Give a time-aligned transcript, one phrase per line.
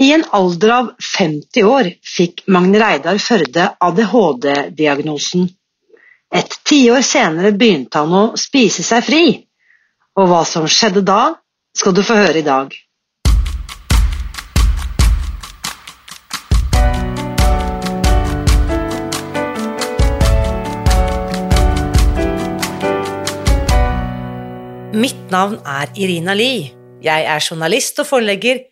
[0.00, 5.50] I en alder av 50 år fikk Magne Reidar Førde ADHD-diagnosen.
[6.32, 9.26] Et tiår senere begynte han å spise seg fri,
[10.16, 11.34] og hva som skjedde da,
[11.76, 12.72] skal du få høre i dag.
[24.92, 26.72] Mitt navn er Irina Lie.
[27.02, 28.71] Jeg er journalist og forlegger,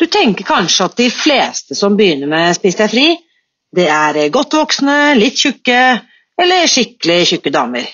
[0.00, 3.08] Du tenker kanskje at de fleste som begynner med Spis deg fri,
[3.76, 5.80] det er godt voksne, litt tjukke
[6.40, 7.84] eller skikkelig tjukke damer.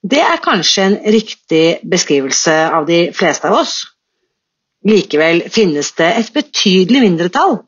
[0.00, 3.74] Det er kanskje en riktig beskrivelse av de fleste av oss.
[4.86, 7.58] Likevel finnes det et betydelig mindretall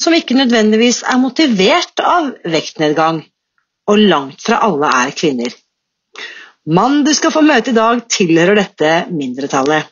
[0.00, 3.20] som ikke nødvendigvis er motivert av vektnedgang,
[3.86, 5.54] og langt fra alle er kvinner.
[6.66, 9.86] Mannen du skal få møte i dag, tilhører dette mindretallet.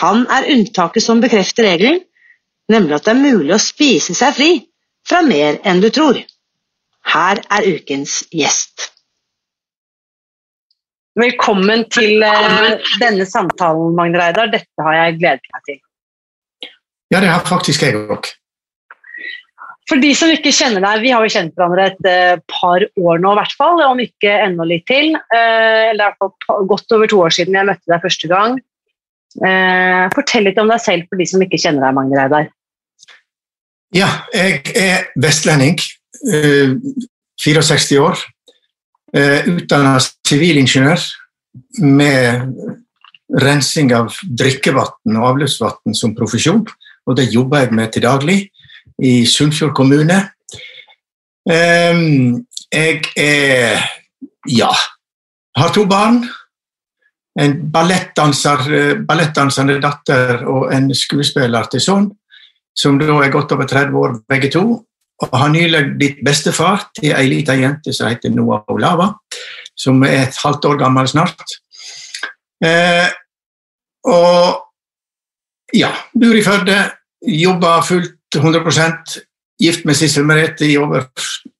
[0.00, 2.00] Han er unntaket som bekrefter regelen,
[2.72, 4.50] nemlig at det er mulig å spise seg fri
[5.06, 6.18] fra mer enn du tror.
[7.06, 8.90] Her er ukens gjest.
[11.16, 14.50] Velkommen til uh, denne samtalen, Magne Reidar.
[14.52, 15.78] Dette har jeg gledet meg til.
[17.14, 18.28] Ja, det har faktisk jeg òg.
[19.86, 23.22] For de som ikke kjenner deg, Vi har jo kjent hverandre et uh, par år
[23.22, 25.14] nå, i hvert fall, om ikke enda litt til.
[25.30, 28.58] Uh, eller i hvert fall godt over to år siden jeg møtte deg første gang.
[30.16, 32.46] fortell litt om deg selv for de som ikke kjenner deg, Magne Reidar.
[33.94, 35.78] Ja, jeg er vestlending.
[37.38, 38.18] 64 eh, år.
[39.14, 40.98] Eh, Utdanna sivilingeniør
[41.86, 42.50] med
[43.42, 46.66] rensing av drikkevann og avløpsvann som profesjon.
[47.06, 48.50] Og det jobber jeg med til daglig
[49.02, 50.30] i Sunnfjord kommune.
[51.46, 53.90] Jeg er
[54.50, 54.72] ja,
[55.56, 56.28] har to barn.
[57.38, 62.10] En ballettdansende datter og en skuespiller til sønn
[62.76, 64.64] som da er godt over 30 år begge to.
[65.24, 69.14] Og har nylig blitt bestefar til ei lita jente som heter Noah Olava,
[69.72, 71.56] som er et halvt år gammel snart.
[72.64, 73.08] Eh,
[74.12, 74.60] og
[75.72, 76.76] ja, bor i Førde,
[77.24, 79.16] jobber fullt 100%
[79.58, 81.06] Gift med Sissel Merete i over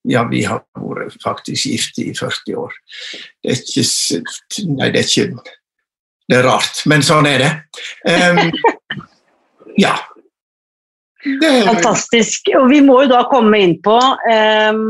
[0.06, 2.75] Ja, vi har vært faktisk gift i 40 år.
[3.43, 5.54] Det er ikke Nei, det er ikke
[6.28, 7.50] Det er rart, men sånn er det.
[8.04, 8.53] Um,
[9.84, 9.94] ja,
[11.67, 12.53] Fantastisk.
[12.61, 13.99] Og vi må jo da komme inn på
[14.31, 14.81] eh,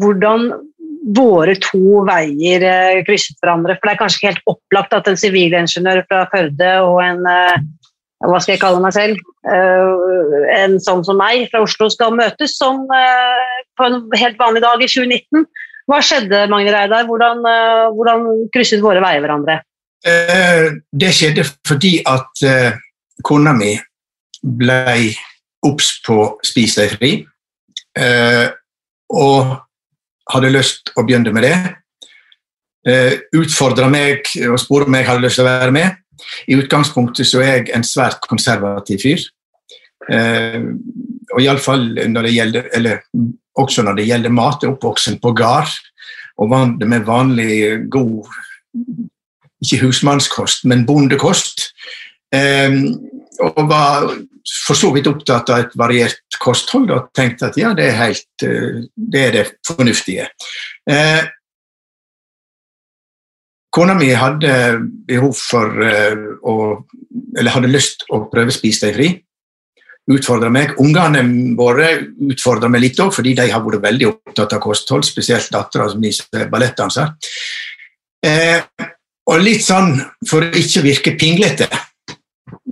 [0.00, 0.48] hvordan
[1.14, 3.76] våre to veier eh, krysset hverandre.
[3.78, 7.64] For det er kanskje ikke helt opplagt at en sivilingeniør fra Førde og en eh,
[8.24, 12.56] hva skal jeg kalle meg selv, uh, en sånn som meg fra Oslo skal møtes
[12.56, 15.44] som uh, på en helt vanlig dag i 2019.
[15.90, 17.04] Hva skjedde, Magne Reidar?
[17.08, 18.24] Hvordan, uh, hvordan
[18.54, 19.60] krysset våre veier hverandre?
[20.04, 22.42] det skjedde fordi at
[23.24, 23.70] kona mi
[24.44, 25.14] ble
[25.64, 27.12] obs på Spis deg fri,
[27.96, 28.46] eh,
[29.14, 29.54] og
[30.32, 31.56] hadde lyst å begynne med det.
[32.84, 36.00] Eh, Utfordra meg og spurte om jeg hadde lyst til å være med.
[36.48, 39.24] I utgangspunktet så er jeg en svært konservativ fyr.
[40.12, 40.60] Eh,
[41.32, 43.00] og iallfall når det gjelder eller
[43.60, 45.72] også når det gjelder mat, er oppvoksen på gard
[46.42, 48.26] og vant med vanlig god
[49.64, 51.70] ikke husmannskost, men bondekost.
[53.42, 54.06] Og var
[54.66, 58.28] for så vidt opptatt av et variert kosthold og tenkte at ja, det er, helt,
[58.44, 60.28] eh, det, er det fornuftige.
[60.90, 61.24] Eh,
[63.74, 64.54] kona mi hadde
[65.08, 66.56] behov for eh, å
[67.38, 69.08] Eller hadde lyst å prøve å spise deg fri.
[70.14, 70.74] Utfordra meg.
[70.82, 71.22] Ungene
[71.56, 71.88] våre
[72.28, 76.04] utfordra meg litt òg, fordi de har vært veldig opptatt av kosthold, spesielt dattera som
[76.04, 77.14] er ballettdanser.
[78.24, 78.60] Eh,
[79.30, 79.94] og litt sånn
[80.28, 81.68] for å ikke virke pinglete,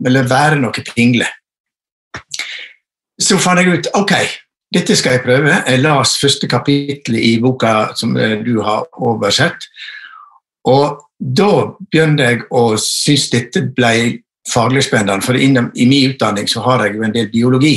[0.06, 1.28] eller være noe pingle
[3.22, 4.12] så fant jeg ut ok,
[4.72, 5.54] dette skal jeg prøve.
[5.66, 9.68] Jeg las første kapittel i boka som eh, du har oversett.
[10.68, 11.50] Og da
[11.90, 16.86] begynte jeg å synes dette ble faglig spennende, for innom, i min utdanning så har
[16.86, 17.76] jeg jo en del biologi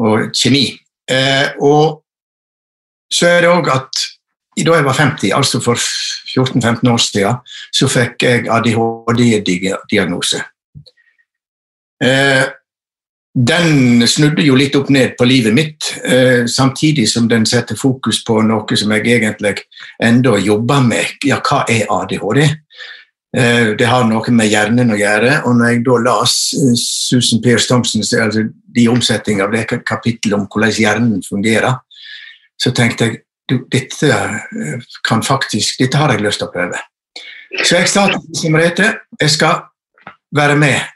[0.00, 0.70] og kjemi.
[1.10, 2.00] Eh, og
[3.12, 4.06] så er det òg at
[4.62, 7.36] da jeg var 50, altså for 14-15 år siden,
[7.72, 10.40] så fikk jeg ADHD-diagnose.
[12.02, 12.44] Eh,
[13.34, 18.24] den snudde jo litt opp ned på livet mitt, eh, samtidig som den setter fokus
[18.24, 19.62] på noe som jeg egentlig
[20.02, 21.14] enda jobber med.
[21.24, 22.42] Ja, hva er ADHD?
[23.34, 25.46] Eh, det har noe med hjernen å gjøre.
[25.46, 26.34] Og når jeg da las
[26.76, 31.78] Susan Pears Thompsons altså de omsetning av det kapittelet om hvordan hjernen fungerer,
[32.60, 33.22] så tenkte jeg
[33.72, 34.08] dette
[35.04, 36.78] kan faktisk, dette har jeg lyst til å prøve.
[37.64, 39.64] Så jeg sa til Merete jeg skal
[40.32, 40.91] være med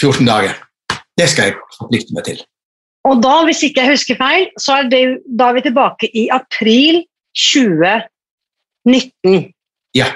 [0.00, 0.54] 14 dager.
[1.18, 2.38] Det skal jeg forplikte meg til.
[3.08, 5.02] Og da, hvis ikke jeg husker feil, så er det,
[5.38, 6.96] da er vi tilbake i april
[7.38, 9.52] 2019.
[9.96, 10.08] Ja.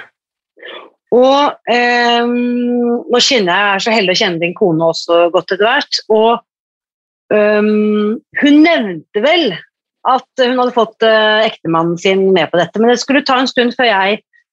[1.13, 5.51] Og eh, nå kjenner jeg, jeg er så heldig å kjenne din kone også godt
[5.53, 5.93] etter hvert.
[6.13, 6.31] Og
[7.33, 7.61] eh,
[8.41, 9.45] hun nevnte vel
[10.09, 12.79] at hun hadde fått eh, ektemannen sin med på dette.
[12.79, 14.09] Men det skulle ta en stund før jeg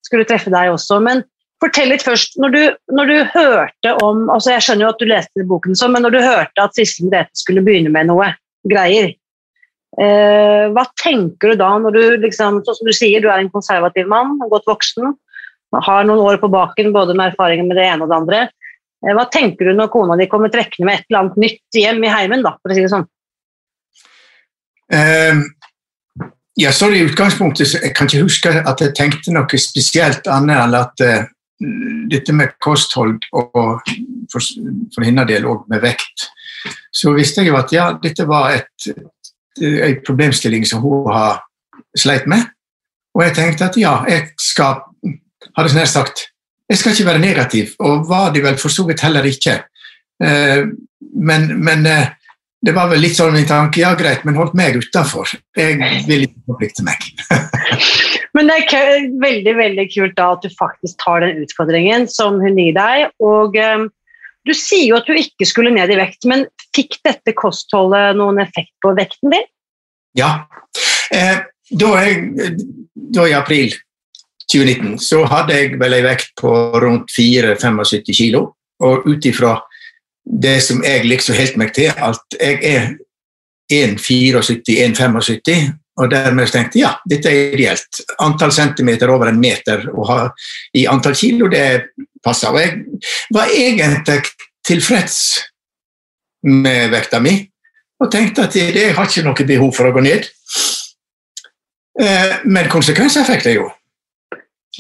[0.07, 0.95] skulle treffe deg også.
[1.05, 1.17] Men
[1.61, 2.37] fortell litt først.
[2.41, 2.61] Når du,
[2.97, 6.17] når du hørte om altså Jeg skjønner jo at du leste boken, så, men når
[6.17, 8.31] du hørte at Sissel Merete skulle begynne med noe
[8.71, 9.13] greier,
[10.01, 13.53] eh, hva tenker du da når du liksom, sånn som du sier, du er en
[13.53, 15.13] konservativ mann, godt voksen,
[15.87, 18.43] har noen år på baken både med erfaringer med det ene og det andre.
[19.07, 22.05] Eh, hva tenker du når kona di kommer trekkende med et eller annet nytt hjem
[22.05, 23.09] i heimen, da, for å si det sånn?
[24.91, 25.49] Um
[26.59, 30.75] ja, så I utgangspunktet jeg kan ikke huske at jeg tenkte noe spesielt annet enn
[30.77, 31.29] at uh,
[32.11, 33.83] dette med kosthold og
[34.33, 34.41] for,
[34.95, 36.31] for hennes del med vekt,
[36.93, 38.57] så visste jeg jo at ja, dette var
[39.61, 41.43] en problemstilling som hun har
[41.99, 42.49] sleit med.
[43.17, 44.81] Og jeg tenkte at ja, jeg skal
[45.57, 46.29] hadde nær sagt,
[46.71, 49.59] jeg skal ikke være negativ, og var det vel for så vidt heller ikke.
[50.23, 50.71] Uh,
[51.17, 52.07] men, men uh,
[52.61, 53.81] det var vel litt sånn min tanke.
[53.81, 55.31] Ja, greit, men holdt meg utafor.
[55.57, 55.79] Jeg
[56.09, 57.07] vil ikke forplikte meg.
[58.37, 62.61] men det er veldig veldig kult da at du faktisk tar den utfordringen som hun
[62.61, 63.15] gir deg.
[63.25, 63.89] Og um,
[64.49, 66.45] du sier jo at du ikke skulle ned i vekt, men
[66.77, 69.49] fikk dette kostholdet noen effekt på vekten din?
[70.19, 70.33] Ja.
[71.15, 71.41] Eh,
[71.71, 72.57] da, jeg,
[72.93, 73.73] da, i april
[74.51, 76.53] 2019 så hadde jeg vel en vekt på
[76.83, 78.51] rundt 4-75 kilo.
[78.81, 79.59] Og ut ifra
[80.31, 82.95] det som jeg liksom helt meg til, at jeg er
[83.73, 88.01] 1,74-1,75, og dermed tenkte jeg ja, dette er ideelt.
[88.23, 90.29] Antall centimeter over en meter og ha,
[90.75, 91.81] i antall kilo, det
[92.25, 92.49] passer.
[92.49, 92.85] Og jeg
[93.35, 94.23] var egentlig
[94.67, 95.39] tilfreds
[96.47, 97.51] med vekta mi
[98.01, 100.23] og tenkte at jeg, jeg har ikke noe behov for å gå ned.
[102.01, 103.67] Eh, men konsekvenser fikk det jo.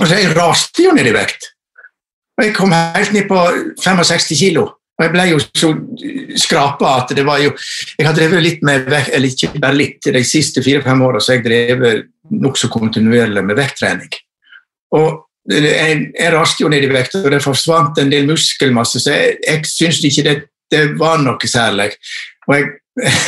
[0.00, 1.43] Altså, jeg raste jo ned i vekt.
[2.38, 3.38] Og jeg kom helt ned på
[3.82, 4.79] 65 kilo.
[5.00, 5.70] Og jeg ble jo så
[6.43, 7.55] skrapa at det var jo
[7.97, 11.38] Jeg har drevet litt med vekt, eller ikke bare litt, de siste fire-fem åra har
[11.38, 14.12] jeg drevet nokså kontinuerlig med vekttrening.
[14.94, 19.17] Og jeg, jeg raste jo ned i vekt, og det forsvant en del muskelmasse, så
[19.17, 20.37] jeg, jeg syns ikke det,
[20.70, 21.88] det, var noe særlig.
[22.47, 22.69] Og jeg,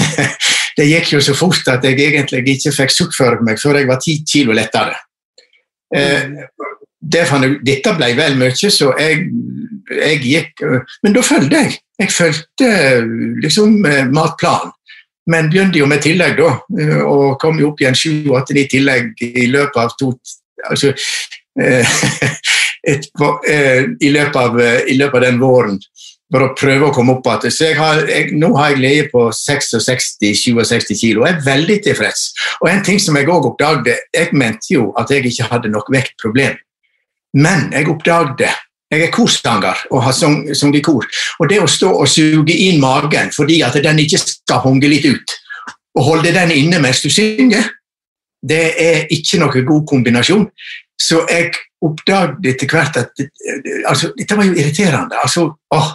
[0.76, 3.88] det gikk jo så fort at jeg egentlig ikke fikk sukk for meg før jeg
[3.88, 5.00] var ti kilo lettere.
[5.96, 6.48] Eh, det
[7.02, 9.26] jeg, dette ble vel mye, så jeg
[9.92, 10.62] jeg gikk
[11.02, 11.74] Men da fulgte jeg.
[12.00, 12.68] Jeg fulgte
[13.42, 13.82] liksom
[14.14, 14.72] matplanen.
[15.30, 16.56] Men begynte jo med tillegg, da.
[17.06, 20.10] Og kom jo opp igjen sju-åtte-ni tillegg i løpet av to
[20.66, 20.90] altså,
[22.92, 23.06] et,
[24.02, 25.78] i, løpet av, i løpet av den våren
[26.32, 27.54] for å prøve å komme opp igjen.
[27.54, 32.32] Så jeg har, jeg, nå har jeg ligget på 66-67 kilo og er veldig tilfreds.
[32.64, 35.92] Og en ting som jeg òg oppdaget, jeg mente jo at jeg ikke hadde nok
[35.92, 36.58] vektproblem.
[37.38, 38.46] Men jeg oppdaget
[38.92, 41.06] jeg er korsanger og har sunget i kor.
[41.40, 45.06] Og det å stå og suge inn magen fordi at den ikke skal hunge litt
[45.08, 45.36] ut,
[45.96, 47.70] og holde den inne mens du synger,
[48.42, 50.44] det er ikke noen god kombinasjon.
[51.00, 53.24] Så jeg oppdaget etter hvert at
[53.88, 55.16] altså, Dette var jo irriterende.
[55.22, 55.88] Altså, åh,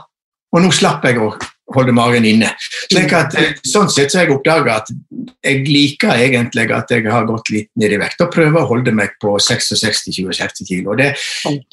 [0.52, 1.36] og nå slapp jeg å
[1.76, 2.54] holde magen inne.
[2.88, 3.36] Slik at,
[3.68, 4.92] sånn sett så har jeg oppdaga at
[5.46, 8.94] jeg liker egentlig at jeg har gått litt ned i vekt og prøver å holde
[8.96, 10.96] meg på 66-67 kilo.
[11.00, 11.14] Det,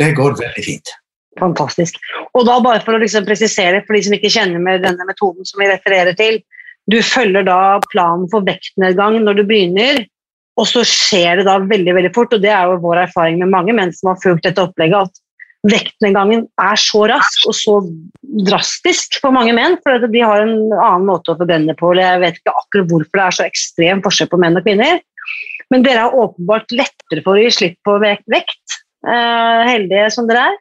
[0.00, 0.94] det går veldig fint.
[1.40, 1.98] Fantastisk.
[2.34, 5.46] Og da bare for å liksom presisere for de som ikke kjenner med denne metoden
[5.46, 6.40] som vi refererer til.
[6.90, 10.02] Du følger da planen for vektnedgang når du begynner,
[10.60, 12.34] og så skjer det da veldig veldig fort.
[12.36, 15.08] og Det er jo vår erfaring med mange menn som har fulgt dette opplegget.
[15.08, 15.23] at
[15.64, 17.78] vektnedgangen er så rask og så
[18.46, 19.78] drastisk for mange menn.
[19.84, 21.92] For de har en annen måte å forbrenne på.
[21.92, 25.00] eller Jeg vet ikke akkurat hvorfor det er så ekstrem forskjell på menn og kvinner.
[25.72, 28.78] Men dere har åpenbart lettere for å gi slipp på vekt.
[29.04, 30.60] Eh, heldige som dere er.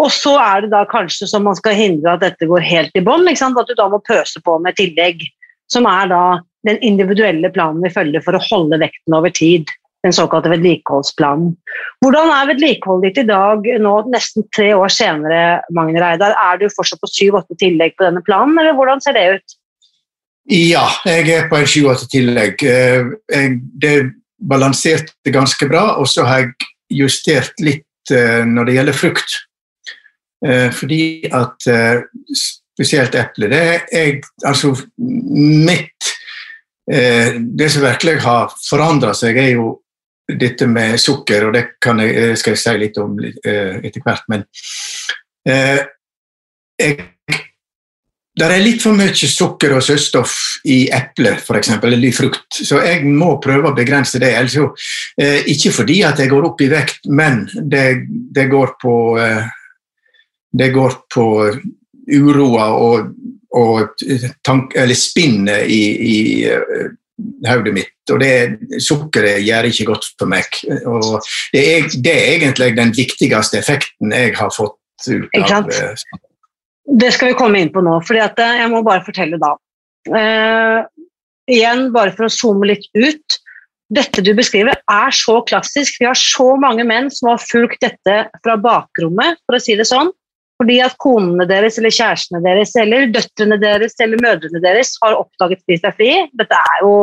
[0.00, 3.04] Og så er det da kanskje som man skal hindre at dette går helt i
[3.04, 3.28] bånn.
[3.28, 5.22] At du da må pøse på med tillegg,
[5.70, 6.22] som er da
[6.66, 9.70] den individuelle planen vi følger for å holde vekten over tid
[10.06, 11.54] den såkalte vedlikeholdsplanen.
[12.00, 16.36] Hvordan er vedlikeholdet ditt i dag, nå nesten tre år senere, Magne Reidar?
[16.40, 19.56] Er du fortsatt på syv-åtte tillegg på denne planen, eller hvordan ser det ut?
[20.50, 22.62] Ja, jeg er på en sju-åtte tillegg.
[22.64, 23.52] Eh,
[23.82, 23.94] det
[24.40, 26.70] balanserte ganske bra, og så har jeg
[27.02, 29.36] justert litt eh, når det gjelder frukt.
[30.46, 31.68] Eh, fordi at
[32.32, 34.72] spesielt eple det er altså
[35.20, 36.16] mitt
[36.90, 39.66] Det som virkelig har forandra seg, er jo
[40.38, 44.26] dette med sukker, og det jeg, eh, skal jeg si litt om uh, etter hvert.
[44.32, 44.44] Men
[45.48, 45.80] uh,
[46.80, 46.96] jeg,
[48.40, 50.36] det er litt for mye sukker og søstoff
[50.70, 52.46] i eple, f.eks., eller i frukt.
[52.54, 54.32] Så jeg må prøve å begrense det.
[54.38, 58.96] Altså, uh, ikke fordi at jeg går opp i vekt, men det, det går på
[60.50, 61.24] Det går på
[62.10, 63.12] uroa og,
[63.54, 64.02] og
[64.42, 66.16] tank, eller spinnet i, i
[67.46, 67.92] hodet mitt.
[68.12, 68.32] Og det,
[68.82, 70.60] sukkeret gjør ikke godt for meg.
[70.88, 71.20] Og
[71.54, 74.76] det er, det er egentlig den viktigste effekten jeg har fått
[75.08, 76.02] ut av eh,
[77.00, 79.54] Det skal vi komme inn på nå, for eh, jeg må bare fortelle da.
[80.08, 80.80] Uh,
[81.50, 83.40] igjen, bare for å zoome litt ut.
[83.90, 85.98] Dette du beskriver, er så klassisk.
[85.98, 89.88] Vi har så mange menn som har fulgt dette fra bakrommet, for å si det
[89.90, 90.12] sånn.
[90.60, 95.62] Fordi at konene deres eller kjærestene deres eller døtrene deres eller mødrene deres har oppdaget
[95.62, 96.10] Spis deg fri.
[96.36, 96.94] Dette er jo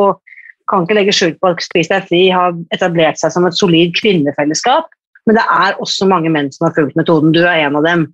[0.68, 3.94] kan ikke legge skjul på at Spis deg fri har etablert seg som et solid
[3.98, 4.90] kvinnefellesskap.
[5.26, 7.34] Men det er også mange menn som har fulgt metoden.
[7.34, 8.06] Du er en av dem.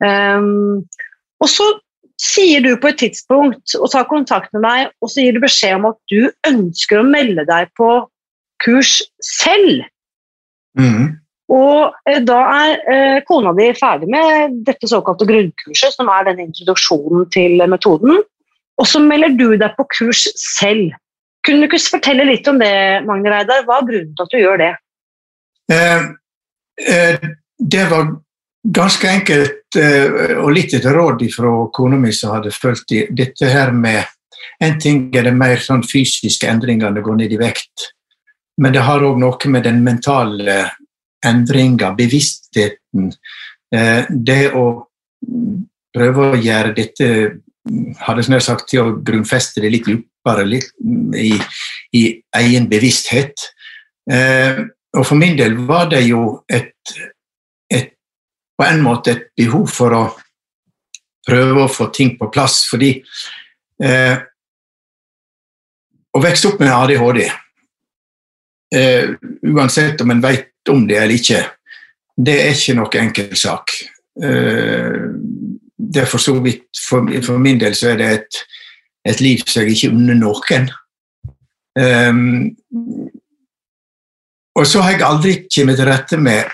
[0.00, 0.86] Um,
[1.42, 1.66] og så
[2.20, 5.78] sier du på et tidspunkt og tar kontakt med meg og så gir du beskjed
[5.78, 7.90] om at du ønsker å melde deg på
[8.64, 9.86] kurs selv.
[10.78, 11.16] Mm.
[11.50, 16.44] Og eh, da er eh, kona di ferdig med dette såkalte grunnkurset, som er den
[16.46, 18.22] introduksjonen til metoden.
[18.80, 20.94] Og så melder du deg på kurs selv.
[21.44, 22.72] Kunne du ikke fortelle litt om det,
[23.08, 23.64] Magne Reidar?
[23.66, 24.72] Hva er grunnen til at du gjør det?
[25.72, 26.02] Eh,
[26.86, 27.28] eh,
[27.58, 28.08] det var
[28.62, 33.74] ganske enkelt, eh, og litt etter råd fra kona mi som hadde fulgt dette her
[33.74, 34.16] med
[34.60, 37.86] En ting er det mer sånn fysiske endringene, går ned i vekt.
[38.60, 40.56] Men det har òg noe med den mentale
[41.26, 43.12] endringer, bevisstheten.
[43.74, 44.66] Eh, det å
[45.94, 47.06] prøve å gjøre dette
[48.00, 50.70] hadde jeg sagt, til å grunnfeste det litt dypere litt
[51.16, 51.34] i,
[51.96, 52.02] i,
[52.40, 53.50] egen bevissthet.
[54.10, 54.62] Eh,
[54.96, 56.94] og for min del var det jo et,
[57.70, 57.92] et,
[58.56, 60.02] på en måte et behov for å
[61.26, 62.96] prøve å få ting på plass, fordi
[63.84, 64.26] eh,
[66.10, 67.20] Å vokse opp med ADHD,
[68.74, 69.12] eh,
[69.46, 71.44] uansett om en vet om det eller ikke,
[72.16, 73.72] det er ikke noe enkel sak.
[74.22, 74.98] Eh,
[75.80, 78.40] det er for så vidt for, for, min del så er det et,
[79.08, 80.68] et liv som jeg ikke unner noen.
[81.80, 82.50] Um,
[84.58, 86.50] og så har jeg aldri kommet til rette med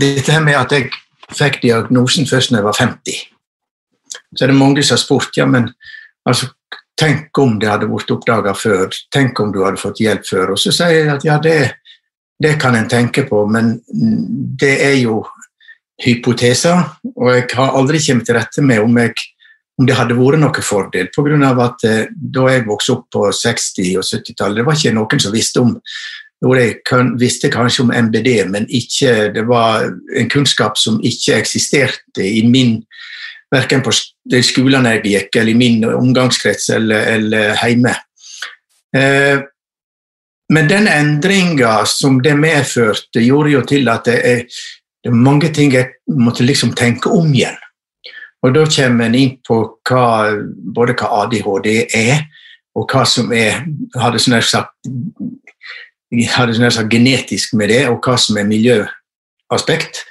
[0.00, 0.88] dette med at jeg
[1.36, 3.20] fikk diagnosen først da jeg var 50.
[4.36, 5.68] Så er det mange som har spurt ja, men
[6.28, 6.48] altså,
[6.98, 8.88] tenk om det hadde blitt oppdaga før.
[9.12, 10.54] Tenk om du hadde fått hjelp før.
[10.54, 11.58] Og så sier jeg at ja, det,
[12.42, 13.76] det kan en tenke på, men
[14.58, 15.22] det er jo
[16.02, 16.80] hypoteser,
[17.14, 19.14] og jeg har aldri kommet til rette med om, jeg,
[19.78, 21.10] om det hadde vært noen fordel.
[21.14, 21.52] Pga.
[21.66, 25.34] at eh, da jeg vokste opp på 60- og 70-tallet, det var ikke noen som
[25.34, 25.76] visste om
[26.42, 26.54] jo,
[26.88, 29.86] kan, visste kanskje om MBD, men ikke, det var
[30.18, 32.80] en kunnskap som ikke eksisterte i min
[33.52, 37.90] Verken på skolene jeg gikk, eller i min omgangskrets eller, eller hjemme.
[38.96, 39.42] Eh,
[40.52, 44.62] men den endringa som det medførte, gjorde jo til at det er,
[45.10, 47.56] mange ting jeg måtte liksom tenke om igjen.
[48.42, 49.56] Og da kommer en inn på
[49.88, 50.04] hva,
[50.76, 51.68] både hva ADHD
[51.98, 52.22] er,
[52.78, 53.64] og hva som er
[53.98, 54.74] hadde sånn sagt,
[56.36, 60.04] hadde sånn sagt genetisk med det, og hva som er miljøaspekt.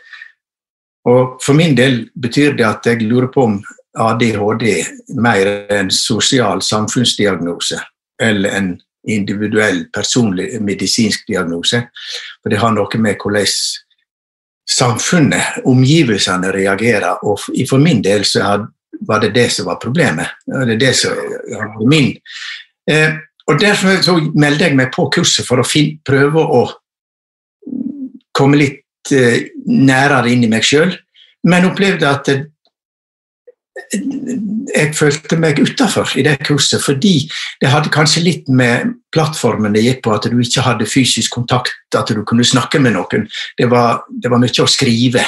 [1.07, 3.59] Og For min del betyr det at jeg lurer på om
[3.99, 4.67] ADHD
[5.19, 7.79] mer er en sosial samfunnsdiagnose
[8.21, 8.71] eller en
[9.07, 11.83] individuell, personlig medisinsk diagnose.
[12.41, 13.55] For det har noe med hvordan
[14.71, 17.23] samfunnet, omgivelsene, reagerer.
[17.25, 18.59] Og for min del så
[19.07, 20.37] var det det som var problemet.
[20.45, 22.13] Det er det som var min.
[22.89, 23.17] Eh,
[23.49, 25.67] og Derfor så meldte jeg meg på kurset for å
[26.05, 26.61] prøve å
[28.37, 30.93] komme litt uh, nærere inn i meg sjøl,
[31.49, 32.29] men opplevde at
[33.91, 37.15] jeg følte meg utafor i det kurset, fordi
[37.61, 41.75] det hadde kanskje litt med plattformen det gikk på, at du ikke hadde fysisk kontakt,
[41.95, 43.27] at du kunne snakke med noen.
[43.57, 45.25] Det var, det var mye å skrive.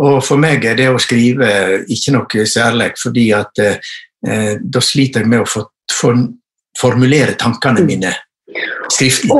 [0.00, 1.50] Og for meg er det å skrive
[1.92, 6.24] ikke noe særlig, fordi at eh, da sliter jeg med å få, for,
[6.80, 8.14] formulere tankene mine
[8.90, 9.36] skriftlig.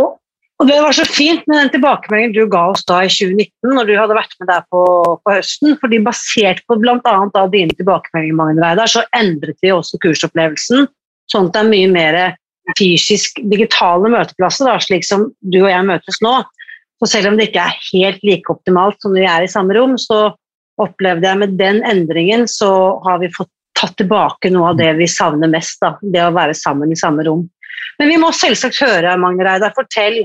[0.61, 3.87] Og det var så fint med den tilbakemeldingen du ga oss da i 2019, når
[3.88, 4.83] du hadde vært med der på,
[5.25, 5.76] på høsten.
[5.81, 7.14] fordi Basert på bl.a.
[7.55, 10.85] dine tilbakemeldinger, Magne Reidar, så endret vi også kursopplevelsen.
[11.33, 12.19] Sånn at det er mye mer
[12.76, 16.35] fysisk digitale møteplasser, da, slik som du og jeg møtes nå.
[17.00, 19.76] Så selv om det ikke er helt like optimalt som når vi er i samme
[19.79, 20.35] rom, så
[20.81, 22.71] opplevde jeg med den endringen så
[23.07, 23.49] har vi fått
[23.81, 25.81] tatt tilbake noe av det vi savner mest.
[25.81, 27.47] Da, det å være sammen i samme rom.
[28.00, 30.21] Men vi må selvsagt høre, Magne Reidar, fortell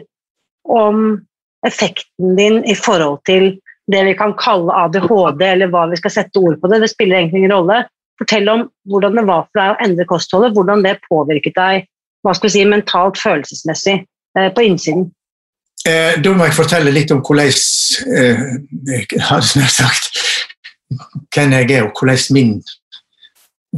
[0.66, 1.26] om
[1.68, 3.56] effekten din i forhold til
[3.92, 6.82] det vi kan kalle ADHD, eller hva vi skal sette ord på det.
[6.82, 7.84] Det spiller egentlig ingen rolle.
[8.20, 11.86] Fortell om hvordan det var for deg å endre kostholdet, hvordan det påvirket deg
[12.26, 14.00] hva skal vi si, mentalt, følelsesmessig
[14.40, 15.12] eh, på innsiden.
[15.86, 17.52] Eh, da må jeg fortelle litt om hvordan
[18.18, 20.24] eh, hadde sagt,
[21.36, 22.56] hvem jeg er, og hvordan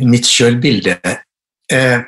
[0.07, 0.29] mitt
[1.03, 1.19] er.
[1.71, 1.99] eh,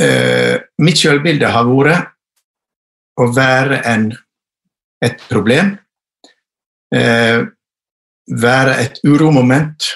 [0.00, 2.13] eh, Mitt sjølbilde har vært
[3.20, 4.08] å være en,
[5.04, 5.74] et problem,
[6.94, 7.44] eh,
[8.30, 9.90] være et uromoment,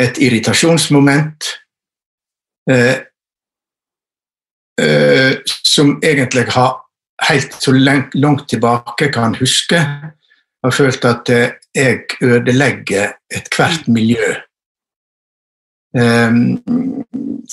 [0.00, 1.50] et irritasjonsmoment,
[2.70, 2.96] eh,
[4.80, 6.80] eh, som egentlig har
[7.28, 9.80] helt så langt, langt tilbake kan huske,
[10.64, 14.34] har følt at eh, jeg ødelegger ethvert miljø.
[15.94, 16.40] Eh,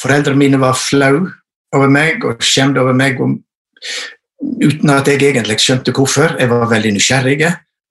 [0.02, 1.28] foreldrene mine var flau
[1.76, 3.20] over meg og skjemte over meg
[4.42, 6.36] uten at jeg egentlig skjønte hvorfor.
[6.40, 7.42] Jeg var veldig nysgjerrig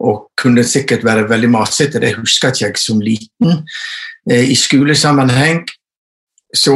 [0.00, 2.00] og kunne sikkert være veldig masete.
[2.00, 3.60] Det husker ikke jeg som liten.
[4.30, 5.66] Eh, I skolesammenheng
[6.56, 6.74] så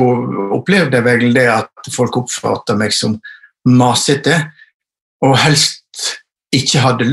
[0.54, 3.16] opplevde jeg vel det at folk oppfatta meg som
[3.66, 4.36] masete,
[5.24, 6.20] og helst
[6.54, 7.06] ikke hadde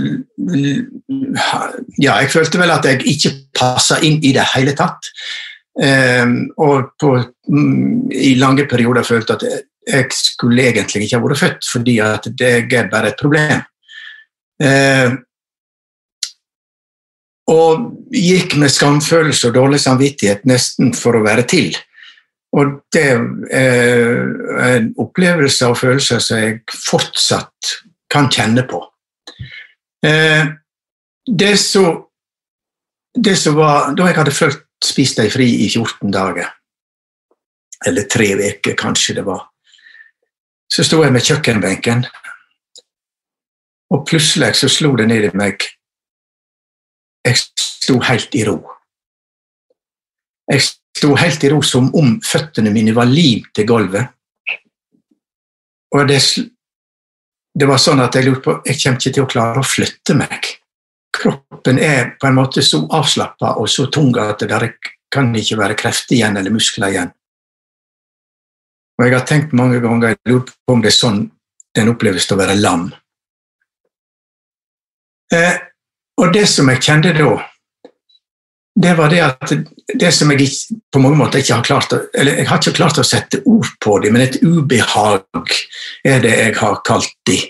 [1.98, 5.10] Ja, jeg følte vel at jeg ikke passa inn i det hele tatt.
[5.72, 7.14] Um, og på,
[7.48, 11.98] um, i lange perioder følte at jeg, jeg skulle egentlig ikke ha vært født, fordi
[12.06, 13.64] at det er bare et problem.
[14.62, 15.14] Eh,
[17.52, 21.74] og gikk med skamfølelse og dårlig samvittighet nesten for å være til.
[22.56, 23.06] Og det
[23.56, 24.22] er
[24.68, 27.76] en opplevelse og følelser som jeg fortsatt
[28.12, 28.82] kan kjenne på.
[30.06, 30.46] Eh,
[31.28, 32.08] det som
[33.56, 36.48] var Da jeg hadde følt spist deg fri i 14 dager,
[37.86, 39.51] eller tre uker kanskje det var,
[40.72, 42.06] så sto jeg med kjøkkenbenken,
[43.92, 45.66] og plutselig så slo det ned i meg.
[47.28, 48.56] Jeg sto helt i ro.
[50.52, 54.16] Jeg sto helt i ro som om føttene mine var limt til gulvet.
[55.92, 56.22] Og det,
[57.52, 60.16] det, var sånn at jeg lurte på jeg kommer ikke til å klare å flytte
[60.16, 60.54] meg.
[61.12, 64.70] Kroppen er på en måte så avslappa og så tung at det der
[65.12, 67.12] kan ikke være krefter igjen eller muskler igjen.
[69.02, 71.24] Og jeg har tenkt mange ganger jeg lurt på om det er sånn
[71.74, 72.92] den oppleves å være lam.
[75.34, 75.56] Eh,
[76.22, 77.32] og det som jeg kjente da,
[78.82, 79.54] det var det at
[80.04, 80.46] det som jeg
[80.94, 83.72] på mange måter ikke har klart å, eller jeg har ikke klart å sette ord
[83.82, 85.56] på det, men et ubehag
[86.06, 87.42] er det jeg har kalt det.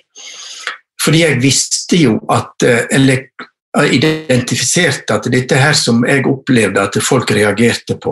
[1.04, 3.26] Fordi jeg visste jo at eh, Eller
[3.72, 8.12] identifiserte at dette her som jeg opplevde at folk reagerte på,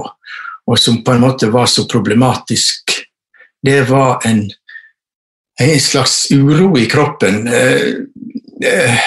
[0.67, 2.95] og som på en måte var så problematisk
[3.61, 4.49] det var en,
[5.61, 7.47] en slags uro i kroppen.
[7.47, 7.87] Eh,
[8.65, 8.99] eh,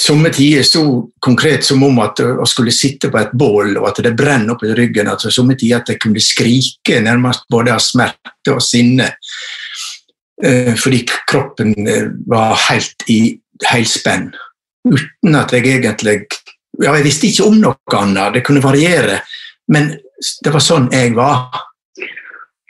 [0.00, 0.84] somme tider så
[1.20, 4.64] konkret som om at å skulle sitte på et bål og at det brenner opp
[4.66, 5.08] i ryggen.
[5.08, 9.12] altså Somme tider at jeg kunne skrike nærmest både av smerte og sinne.
[10.42, 11.76] Eh, fordi kroppen
[12.26, 13.20] var helt i
[13.70, 14.32] helspenn.
[14.84, 16.26] Uten at jeg egentlig
[16.82, 19.20] ja, Jeg visste ikke om noe annet, det kunne variere.
[19.70, 19.92] Men
[20.44, 21.52] det var sånn jeg var.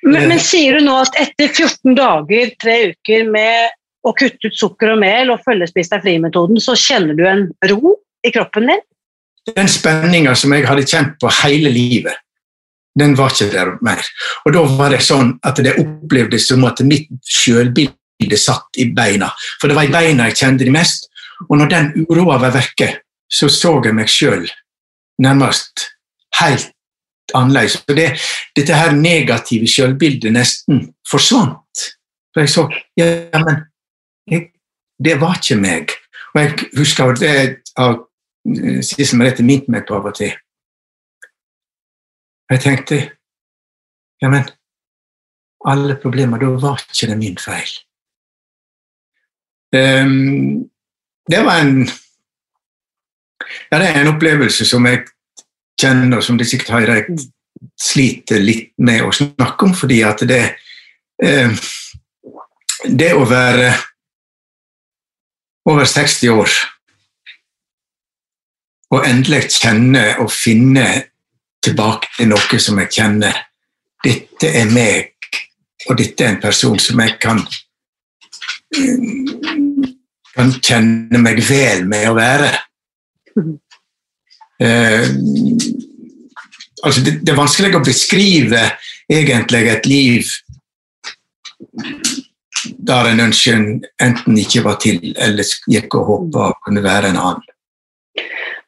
[0.04, 3.72] Men, men, sier du nå at etter 14 dager, tre uker med
[4.04, 7.46] å kutte ut sukker og mel og følge Spis deg fri-metoden, så kjenner du en
[7.70, 8.84] ro i kroppen din?
[9.54, 12.20] Den spenninga som jeg hadde kjent på hele livet,
[13.00, 14.04] den var ikke der mer.
[14.44, 19.32] Og da var det sånn at det opplevdes som at mitt sjølbilde satt i beina.
[19.60, 21.08] For det var i beina jeg kjente det mest.
[21.48, 22.92] Og når den uroa var vekke,
[23.26, 24.46] så så jeg meg sjøl
[25.24, 25.88] nærmest
[26.40, 26.73] helt
[27.34, 27.76] annerledes.
[27.88, 28.08] Og det,
[28.56, 31.84] dette her negative selvbildet nesten forsvant.
[32.34, 32.66] For jeg så
[32.98, 33.06] ja,
[33.38, 33.62] men
[34.30, 34.50] jeg,
[35.04, 35.94] det var ikke meg.
[36.34, 37.36] Og jeg husker det
[37.80, 38.02] av
[38.84, 40.34] Sissel Merete minnet meg på av og til.
[42.50, 43.00] Jeg tenkte
[44.22, 44.44] ja, men
[45.64, 47.70] alle problemer, da var ikke det min feil.
[49.74, 50.68] Um,
[51.30, 51.86] det var en
[53.70, 55.02] ja, det er en opplevelse som jeg
[55.80, 57.16] kjenner, som de sikkert har jeg
[57.80, 60.42] sliter litt med å snakke om, fordi at det
[61.22, 61.64] eh,
[62.84, 63.70] Det å være
[65.64, 66.50] over 60 år
[68.92, 70.84] og endelig kjenne og finne
[71.64, 73.38] tilbake til noe som jeg kjenner
[74.04, 75.14] Dette er meg,
[75.88, 77.40] og dette er en person som jeg kan
[80.34, 82.50] kan kjenne meg vel med å være.
[84.62, 85.06] Eh,
[86.84, 88.62] altså det, det, er vanskelig å beskrive
[89.10, 90.30] egentlig et liv
[92.84, 93.64] der en ønsker
[94.02, 97.50] enten ikke var til, eller gikk og håpa kunne være en annen.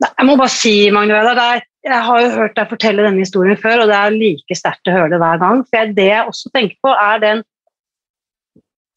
[0.02, 3.84] Jeg må bare si, Magne Vedar, jeg har jo hørt deg fortelle denne historien før,
[3.84, 5.62] og det er like sterkt å høre det hver gang.
[5.70, 7.44] For det jeg også tenker på, er den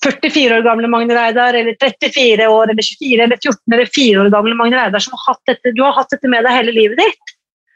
[0.05, 4.29] 44 år gamle Magne Reidar, eller 34 år, eller 24 eller 14 eller 4 år
[4.33, 7.01] gamle Magne Reidar som har hatt dette, du har hatt dette med deg hele livet
[7.01, 7.35] ditt.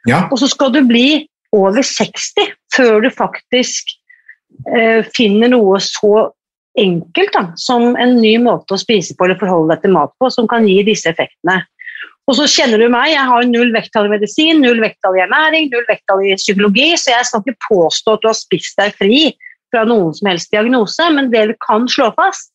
[0.10, 0.26] Ja.
[0.32, 3.92] Og så skal du bli over 60 før du faktisk
[4.72, 6.30] eh, finner noe så
[6.80, 10.32] enkelt da, som en ny måte å spise på eller forholde deg til mat på,
[10.34, 11.62] som kan gi disse effektene.
[12.24, 15.68] Og så kjenner du meg, jeg har null vekttall i medisin, null vekttall i ernæring,
[15.74, 19.18] null vekttall i psykologi, så jeg skal ikke påstå at du har spist deg fri
[19.74, 22.52] fra noen som helst diagnose, men det vi kan slå fast,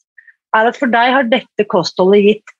[0.56, 2.54] er at for deg har dette kostholdet gitt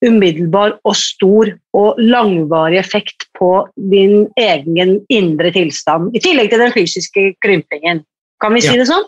[0.00, 3.50] umiddelbar og stor og langvarig effekt på
[3.92, 8.02] din egen indre tilstand, i tillegg til den fysiske krympingen.
[8.40, 8.78] Kan vi si ja.
[8.80, 9.06] det sånn?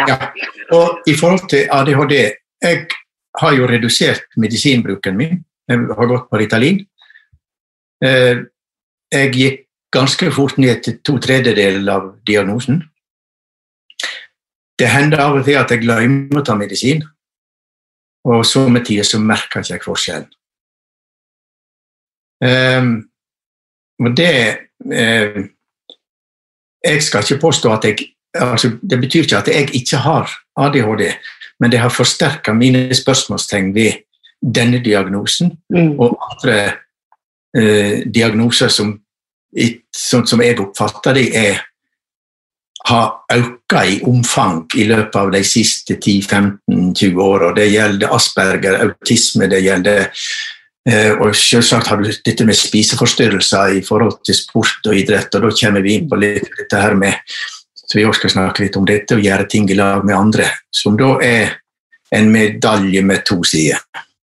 [0.00, 0.08] Ja.
[0.10, 0.18] ja.
[0.74, 2.14] Og i forhold til ADHD
[2.62, 2.86] Jeg
[3.40, 5.40] har jo redusert medisinbruken min.
[5.68, 6.78] Jeg har gått på Ritalin.
[8.04, 8.44] Eh,
[9.12, 12.80] jeg gikk ganske fort ned til to tredjedeler av diagnosen.
[14.82, 17.04] Det hender av og til at jeg glemmer å ta medisin,
[18.26, 20.30] og somme tider så merker ikke jeg forskjellen.
[22.42, 22.88] Um,
[24.02, 24.34] og det
[24.90, 25.36] uh,
[26.82, 31.04] Jeg skal ikke påstå at jeg altså, Det betyr ikke at jeg ikke har ADHD,
[31.60, 34.02] men det har forsterka mine spørsmålstegn ved
[34.42, 36.00] denne diagnosen mm.
[36.00, 36.56] og andre
[37.58, 38.96] uh, diagnoser som,
[39.94, 41.62] sånn som jeg oppfatter det, er
[42.88, 47.52] har økt i omfang i løpet av de siste 10-15-20 åra.
[47.56, 50.02] Det gjelder Asperger, autisme, det gjelder
[50.90, 55.34] eh, og selvsagt har du dette med spiseforstyrrelser i forhold til sport og idrett.
[55.34, 57.22] og Da kommer vi inn på litt dette her med
[57.92, 60.46] så vi også skal snakke litt om dette og gjøre ting i lag med andre.
[60.72, 61.58] Som da er
[62.16, 63.82] en medalje med to sider.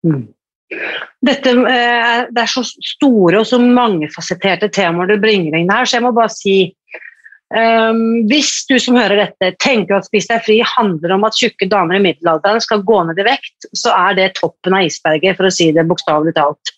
[0.06, 0.30] Mm.
[1.20, 5.98] Dette, eh, det er så store og så mangefasetterte temaer du bringer inn her, så
[5.98, 6.54] jeg må bare si
[7.50, 11.66] Um, hvis du som hører dette tenker at Spis deg fri handler om at tjukke
[11.70, 15.48] damer i middelalderen skal gå ned i vekt, så er det toppen av isberget, for
[15.48, 16.72] å si det bokstavelig talt.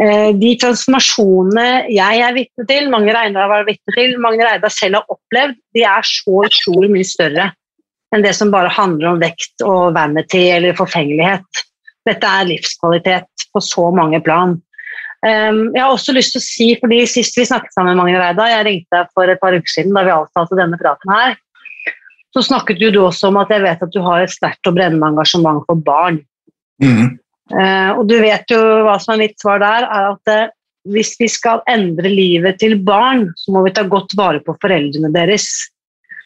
[0.00, 4.74] Uh, de transformasjonene jeg er vitne til, mange Reidar har vært vitne til, mange Reidar
[4.74, 7.50] selv har opplevd, de er så utrolig mye større
[8.10, 11.62] enn det som bare handler om vekt og vanity eller forfengelighet.
[12.08, 14.56] Dette er livskvalitet på så mange plan.
[15.20, 18.46] Um, jeg har også lyst til å si, fordi Sist vi snakket sammen, Magne Reida,
[18.48, 21.34] jeg ringte deg for et par uker siden da vi avtalte denne praten her,
[22.32, 25.10] så snakket du også om at jeg vet at du har et sterkt og brennende
[25.12, 26.22] engasjement for barn.
[26.80, 27.18] Mm.
[27.52, 30.54] Uh, og du vet jo hva som er mitt svar der, er at uh,
[30.88, 35.12] hvis vi skal endre livet til barn, så må vi ta godt vare på foreldrene
[35.12, 35.50] deres.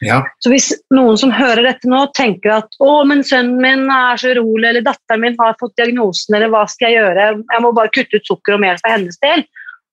[0.03, 0.19] Ja.
[0.43, 4.33] Så hvis noen som hører dette nå, tenker at å, men sønnen min er så
[4.35, 7.93] urolig, eller datteren min har fått diagnosen, eller hva skal jeg gjøre, jeg må bare
[7.95, 9.45] kutte ut sukker og mel for hennes del,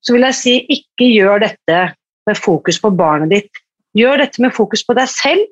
[0.02, 1.82] så vil jeg si ikke gjør dette
[2.28, 3.62] med fokus på barnet ditt.
[3.98, 5.46] Gjør dette med fokus på deg selv.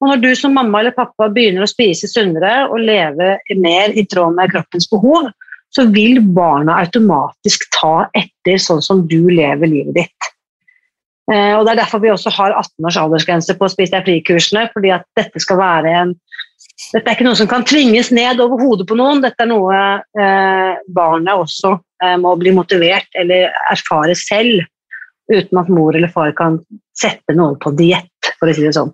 [0.00, 4.06] Og når du som mamma eller pappa begynner å spise sunnere og leve mer i
[4.08, 5.28] tråd med kroppens behov,
[5.70, 10.30] så vil barna automatisk ta etter sånn som du lever livet ditt.
[11.30, 14.68] Eh, og Det er derfor vi også har 18 års aldersgrense på Spis deg fri-kursene.
[14.72, 16.16] fordi at dette skal være en
[16.90, 19.20] dette er ikke noe som kan tvinges ned over hodet på noen.
[19.22, 19.80] Dette er noe
[20.18, 24.64] eh, barnet også eh, må bli motivert eller erfare selv,
[25.30, 26.58] uten at mor eller far kan
[26.96, 28.92] sette noe på diett, for å si det sånn.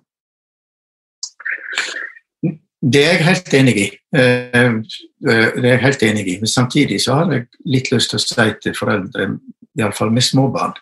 [2.77, 3.85] Det er jeg helt enig i.
[4.15, 6.35] Eh, eh, det er jeg helt enig i.
[6.43, 9.31] Men samtidig så har jeg litt lyst til å si til foreldre,
[9.77, 10.75] iallfall med småbarn,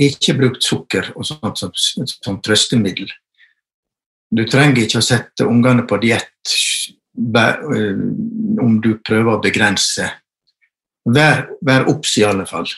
[0.00, 1.72] ikke brukt sukker og sånt som,
[2.06, 3.10] som trøstemiddel.
[4.32, 6.54] Du trenger ikke å sette ungene på diett
[7.36, 7.98] eh,
[8.62, 10.08] om du prøver å begrense
[11.04, 12.70] vær, vær obs, i alle fall.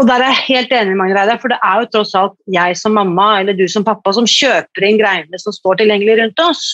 [0.00, 2.96] Og der er jeg helt enig, Magne for det er jo tross alt jeg som
[2.96, 6.64] mamma eller du som pappa som kjøper inn greiene som står tilgjengelig rundt oss.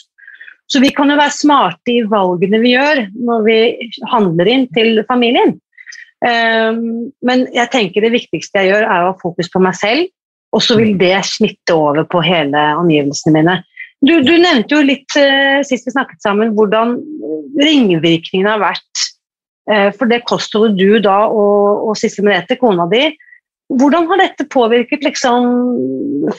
[0.69, 3.59] Så vi kan jo være smarte i valgene vi gjør når vi
[4.13, 5.57] handler inn til familien.
[6.19, 10.09] Um, men jeg tenker det viktigste jeg gjør, er å ha fokus på meg selv,
[10.57, 13.59] og så vil det smitte over på hele omgivelsene mine.
[14.03, 16.97] Du, du nevnte jo litt uh, sist vi snakket sammen, hvordan
[17.59, 19.07] ringvirkningene har vært
[19.71, 23.05] uh, for det kostholdet du da og, og Sissel Merete, kona di,
[23.69, 25.49] hvordan har dette påvirket liksom,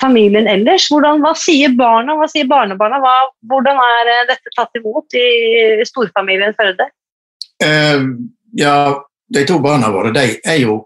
[0.02, 0.88] familien ellers?
[0.90, 2.98] Hvordan, hva sier barna, hva sier barnebarna?
[3.04, 3.12] Hva,
[3.52, 6.90] hvordan er eh, dette tatt imot i storfamilien Førde?
[7.62, 8.18] Uh,
[8.58, 8.98] ja,
[9.30, 10.82] de to barna våre de er jo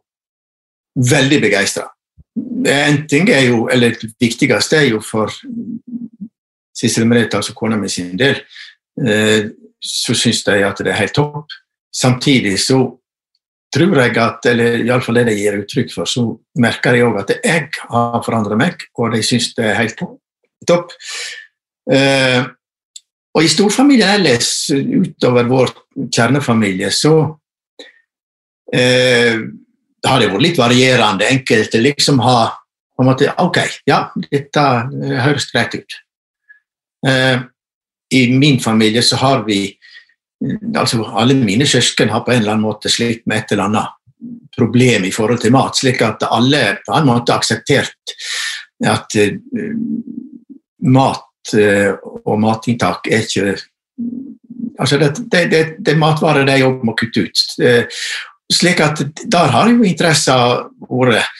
[1.00, 1.88] veldig begeistra.
[2.70, 5.32] En ting er jo, eller Det viktigste er jo for
[6.74, 8.40] Sissel Merete, altså kona mi sin del,
[9.02, 9.50] uh,
[9.84, 11.54] så syns de at det er helt topp.
[11.94, 12.80] Samtidig så
[13.74, 16.26] tror jeg at, eller iallfall det de gir uttrykk for, så
[16.62, 20.04] merker jeg òg at jeg har forandret meg, og de syns det er helt
[20.70, 20.94] topp.
[21.92, 22.44] Eh,
[23.34, 25.74] og i storfamilien ellers, utover vår
[26.06, 27.16] kjernefamilie, så
[28.76, 29.40] eh,
[30.08, 31.30] har det vært litt varierende.
[31.30, 32.54] Enkelte liksom har
[32.94, 33.60] på en måte Ok,
[33.90, 34.64] ja, dette
[35.24, 35.98] høres greit ut.
[37.08, 37.40] Eh,
[38.14, 39.66] I min familie så har vi
[40.76, 44.00] altså Alle mine søsken har på en eller annen måte slitt med et eller annet
[44.56, 48.16] problem i forhold til mat, slik at alle på en måte har akseptert
[48.84, 49.38] at eh,
[50.84, 51.94] mat eh,
[52.26, 53.56] og matinntak er ikke
[54.80, 57.44] altså det, det, det, det er matvarer de òg må kutte ut.
[58.52, 60.36] Slik at der har jo interessa
[60.90, 61.40] vært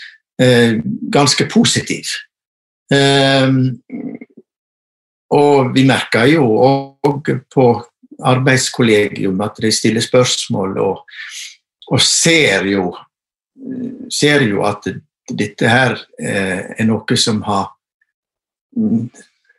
[1.14, 2.08] ganske positiv.
[5.34, 7.66] og vi merker jo òg på
[8.24, 11.02] arbeidskollegium at de stiller spørsmål og,
[11.92, 12.92] og ser, jo,
[14.12, 14.90] ser jo at
[15.30, 17.72] dette her eh, er noe som har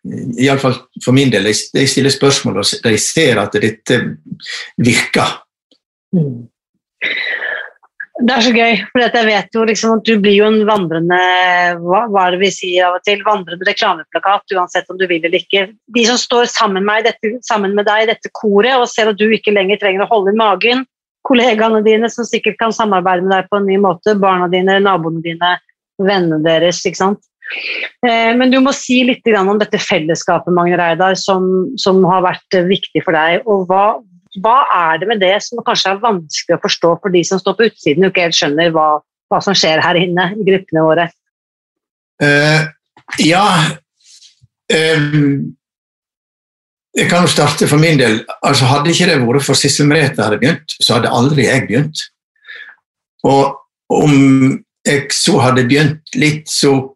[0.04, 4.00] Iallfall for min del, de stiller spørsmål og de ser at dette
[4.76, 5.38] virker.
[6.12, 6.42] Mm.
[8.14, 11.16] Det er så gøy, for jeg vet jo liksom at du blir jo en vandrende
[11.82, 15.18] hva, hva er det vi sier av og til, vandrende reklameplakat uansett om du vil
[15.18, 15.64] eller ikke.
[15.96, 19.18] De som står sammen med, dette, sammen med deg i dette koret og ser at
[19.18, 20.86] du ikke lenger trenger å holde i magen,
[21.26, 25.24] kollegaene dine som sikkert kan samarbeide med deg på en ny måte, barna dine, naboene
[25.24, 25.56] dine,
[25.98, 26.84] vennene deres.
[26.86, 27.26] ikke sant?
[28.06, 32.62] Eh, men du må si litt om dette fellesskapet Magne Reidar, som, som, har vært
[32.68, 33.42] viktig for deg.
[33.42, 33.98] og hva,
[34.42, 37.56] hva er det med det som kanskje er vanskelig å forstå for de som står
[37.58, 38.88] på utsiden og ikke helt skjønner hva,
[39.30, 41.08] hva som skjer her inne i gruppene våre?
[42.22, 42.66] Uh,
[43.18, 43.44] ja
[44.70, 45.54] um,
[46.94, 48.20] Jeg kan jo starte for min del.
[48.46, 52.04] Altså, hadde ikke det vært for Sissel Merete hadde begynt, så hadde aldri jeg begynt.
[53.26, 53.58] Og
[53.90, 54.14] om
[54.86, 56.93] jeg så hadde begynt litt, så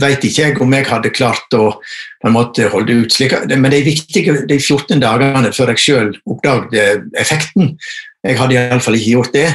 [0.00, 3.12] vet ikke jeg om jeg hadde klart å på en måte holde ut.
[3.12, 7.76] Slik, men de viktige de 14 dagene før jeg sjøl oppdaget effekten
[8.26, 9.46] Jeg hadde iallfall ikke gjort det.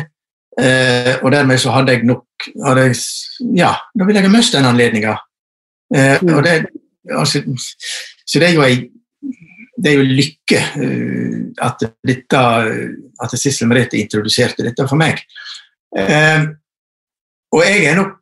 [0.62, 3.02] Eh, og dermed så hadde jeg nok hadde jeg,
[3.58, 5.18] Ja, da ville jeg ha mistet den anledninga.
[5.96, 7.16] Eh, mm.
[7.18, 7.44] altså,
[8.26, 8.82] så det er jo ei
[9.82, 12.42] det er jo lykke uh, at, dette,
[13.24, 15.24] at Sissel Merete introduserte dette for meg.
[15.98, 16.44] Eh,
[17.52, 18.21] og jeg er nok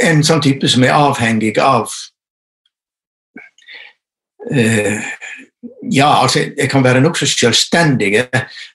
[0.00, 1.90] en sånn type som er avhengig av
[4.50, 4.98] uh,
[5.94, 8.24] Ja, altså, jeg kan være nokså selvstendig,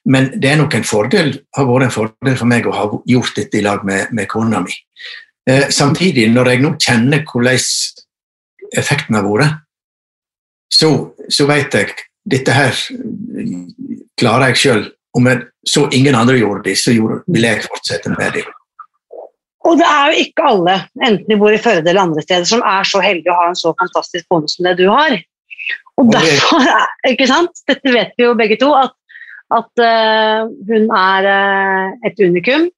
[0.08, 3.36] men det er nok en fordel, har vært en fordel for meg å ha gjort
[3.36, 4.76] dette i lag med, med kona mi.
[5.50, 7.60] Uh, samtidig, når jeg nå kjenner hvordan
[8.80, 9.63] effekten har vært,
[10.72, 10.91] så,
[11.32, 11.96] så vet jeg
[12.28, 12.76] dette her
[14.20, 14.86] klarer jeg sjøl.
[15.17, 18.43] Om jeg så ingen andre gjorde det, så vil jeg fortsette med det.
[19.67, 22.63] Og det er jo ikke alle, enten de bor i Førde eller andre steder, som
[22.63, 25.17] er så heldige å ha en så fantastisk bonde som det du har.
[25.99, 26.63] Og derfor,
[27.12, 28.93] ikke sant, dette vet vi jo begge to, at,
[29.58, 32.69] at uh, hun er uh, et unikum.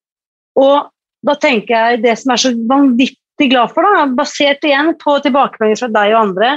[0.59, 0.89] Og
[1.27, 5.83] da tenker jeg det som er så vanvittig glad for, da, basert igjen på tilbakemeldinger
[5.83, 6.55] fra deg og andre,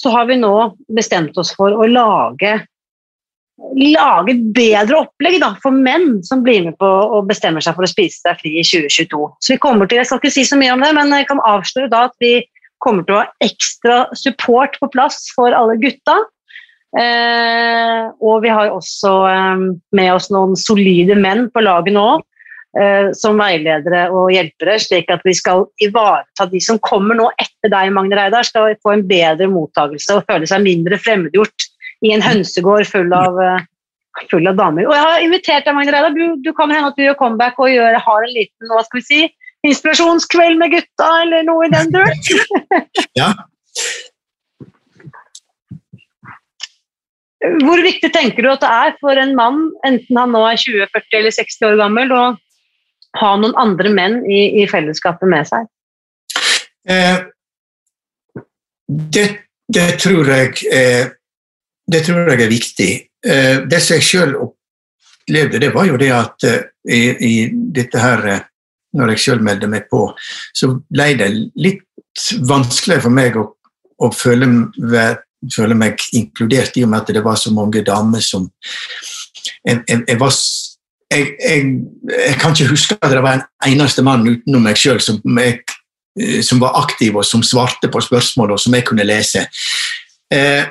[0.00, 0.54] så har vi nå
[0.96, 2.58] bestemt oss for å lage
[3.76, 7.86] lage et bedre opplegg da, for menn som blir med på og bestemmer seg for
[7.86, 9.20] å spise seg fri i 2022.
[9.40, 11.42] Så vi kommer til, Jeg skal ikke si så mye om det, men jeg kan
[11.44, 12.40] avsløre da at vi
[12.80, 16.16] kommer til å ha ekstra support på plass for alle gutta.
[16.98, 22.08] Eh, og vi har også eh, med oss noen solide menn på laget nå.
[22.70, 27.72] Eh, som veiledere og hjelpere, slik at vi skal ivareta de som kommer nå etter
[27.72, 31.66] deg, Magne Reidar, skal få en bedre mottakelse og føle seg mindre fremmedgjort
[32.06, 33.60] i en hønsegård full av uh,
[34.30, 34.88] full av damer.
[34.88, 36.16] Og jeg har invitert deg, Magne Reidar.
[36.16, 39.00] Du, du kan hende at du gjør comeback og gjør, har en liten hva skal
[39.00, 39.22] vi si,
[39.66, 42.70] inspirasjonskveld med gutta, eller noe i den duren.
[43.20, 43.32] ja.
[47.64, 50.88] Hvor viktig tenker du at det er for en mann, enten han nå er 20,
[50.92, 52.24] 40 eller 60 år gammel, å
[53.20, 55.68] ha noen andre menn i, i fellesskapet med seg?
[56.88, 57.22] Eh,
[59.16, 59.26] det,
[59.72, 61.10] det, tror jeg er,
[61.90, 62.90] det tror jeg er viktig.
[63.26, 68.00] Eh, det som jeg sjøl opplevde, det var jo det at eh, i, i, dette
[68.00, 68.46] her eh,
[68.90, 70.00] Når jeg sjøl meldte meg på,
[70.50, 71.28] så ble det
[71.62, 71.84] litt
[72.42, 73.44] vanskeligere for meg å,
[74.02, 74.48] å føle,
[75.54, 78.48] føle, meg inkludert, i og med at det var så mange damer som
[79.62, 81.70] jeg, jeg, jeg var jeg, jeg,
[82.16, 86.64] jeg, kan ikke huske at det var en eneste mann utenom meg sjøl som, som,
[86.66, 89.46] var aktiv og som svarte på spørsmål, og som jeg kunne lese.
[90.34, 90.66] Eh,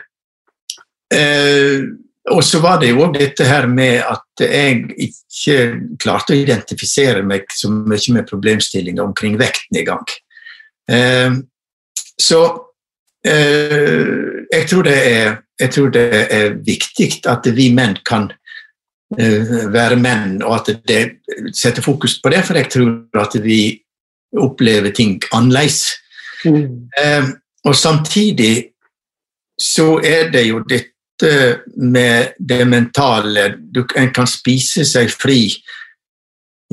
[1.14, 1.90] eh,
[2.30, 5.58] og så var det jo dette her med at jeg ikke
[6.02, 10.06] klarte å identifisere meg så mye med problemstillinger omkring vekten vektnedgang.
[10.92, 11.40] Eh,
[12.20, 12.42] så
[13.26, 18.30] eh, jeg, tror er, jeg, tror det er, viktig at vi menn kan
[19.18, 21.02] eh, være menn, og at det
[21.56, 23.80] setter fokus på det, for jeg tror at vi
[24.38, 25.88] opplever ting annerledes.
[26.46, 26.90] Mm.
[26.94, 27.34] Eh,
[27.66, 28.70] og samtidig
[29.60, 30.99] så er det jo dette
[31.76, 35.42] med det mentale du, En kan spise seg fri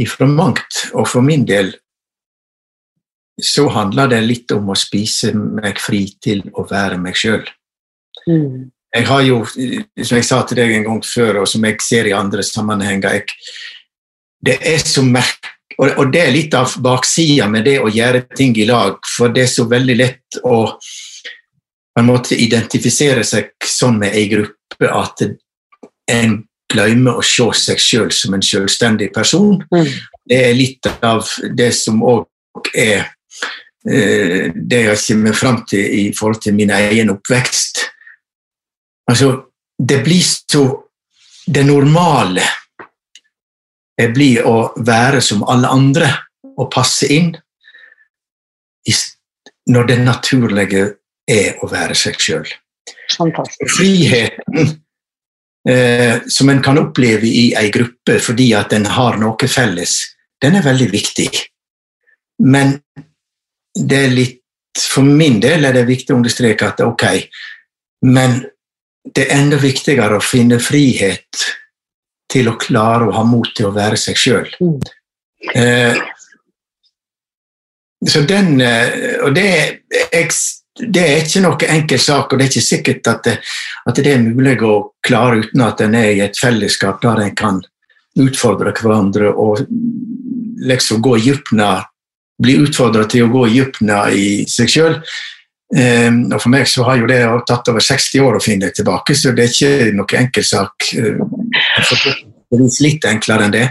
[0.00, 1.72] ifra mangt, og for min del
[3.42, 7.44] så handler det litt om å spise meg fri til å være meg sjøl.
[8.28, 8.70] Mm.
[8.96, 12.08] Jeg har jo, som jeg sa til deg en gang før, og som jeg ser
[12.08, 13.36] i andre sammenhenger jeg,
[14.46, 18.54] Det er så merkelig og, det er litt av baksida med det å gjøre ting
[18.56, 20.78] i lag, for det er så veldig lett å
[22.00, 25.22] en måte identifisere seg sånn med ei gruppe at
[26.12, 26.38] en
[26.72, 29.60] glemmer å se seg sjøl som en selvstendig person.
[29.72, 29.90] Mm.
[30.26, 33.06] Det er litt av det som òg er
[33.88, 37.84] eh, det jeg kommer fram til i forhold til min egen oppvekst.
[39.10, 39.30] Altså,
[39.78, 40.82] det blir så
[41.46, 42.42] Det normale
[43.96, 46.08] det blir å være som alle andre
[46.58, 47.28] og passe inn
[49.70, 50.82] når det naturlige
[51.26, 52.48] er å være seg sjøl.
[53.76, 54.76] Friheten
[55.68, 59.98] eh, som en kan oppleve i ei gruppe fordi at en har noe felles,
[60.42, 61.30] den er veldig viktig.
[62.46, 62.78] Men
[63.74, 64.42] det er litt
[64.76, 67.04] For min del er det viktig å understreke at ok,
[68.12, 68.34] men
[69.08, 71.46] det er enda viktigere å finne frihet
[72.28, 74.50] til å klare å ha mot til å være seg sjøl.
[74.60, 74.76] Mm.
[75.56, 75.96] Eh,
[78.04, 79.48] så den eh, Og det
[80.12, 80.28] jeg
[80.78, 83.36] det er ikke noe enkel sak, og det er ikke sikkert at det,
[83.88, 87.36] at det er mulig å klare uten at en er i et fellesskap der en
[87.36, 87.62] kan
[88.16, 89.64] utfordre hverandre og
[90.66, 91.84] liksom gå dypna
[92.36, 94.98] Bli utfordra til å gå dypna i seg sjøl.
[95.72, 98.68] Um, ehm, og for meg så har jo det tatt over 60 år å finne
[98.68, 100.90] det tilbake, så det er ikke noe enkel sak.
[100.92, 103.64] Det er litt enklere enn det.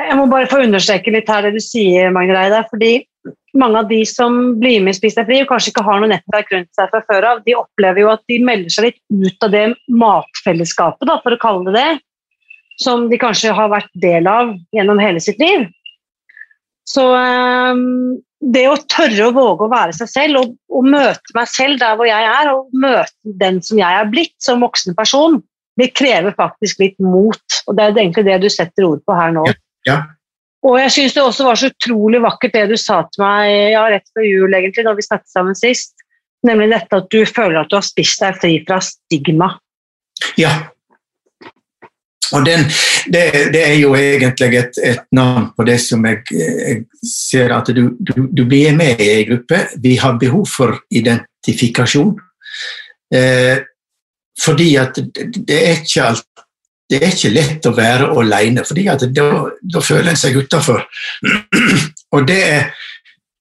[0.00, 2.64] Jeg må bare få understreke litt her det du sier, Magne Reidar.
[2.72, 2.94] fordi
[3.58, 6.10] mange av de som blir med i Spis deg fri og kanskje ikke har noe
[6.10, 9.46] nettverk rundt seg fra før av, de opplever jo at de melder seg litt ut
[9.46, 9.64] av det
[10.02, 12.02] matfellesskapet, da, for å kalle det det,
[12.82, 15.68] som de kanskje har vært del av gjennom hele sitt liv.
[16.88, 18.16] Så um,
[18.54, 21.96] det å tørre å våge å være seg selv og, og, møte meg selv der
[21.96, 25.38] hvor jeg er, og møte den som jeg er blitt som voksen person,
[25.80, 27.60] det krever faktisk litt mot.
[27.66, 29.46] Og det er egentlig det du setter ord på her nå.
[29.88, 30.02] Ja.
[30.64, 33.82] Og jeg syns det også var så utrolig vakkert det du sa til meg ja,
[33.92, 35.92] rett før jul, egentlig, når vi snakket sammen sist.
[36.44, 39.50] Nemlig dette at du føler at du har spist deg fri fra stigma.
[40.40, 40.52] Ja.
[42.34, 42.64] Og den,
[43.12, 47.68] det, det, er jo egentlig et, et, navn på det som jeg, jeg ser at
[47.76, 49.60] du, du, du, blir med i en gruppe.
[49.84, 52.16] Vi har behov for identifikasjon.
[53.14, 53.60] Eh,
[54.40, 56.44] fordi at det, er ikke alt
[56.90, 58.96] det er ikke lett å være alene, for da,
[59.62, 60.84] da, føler en seg utafor.
[62.14, 62.42] Og det,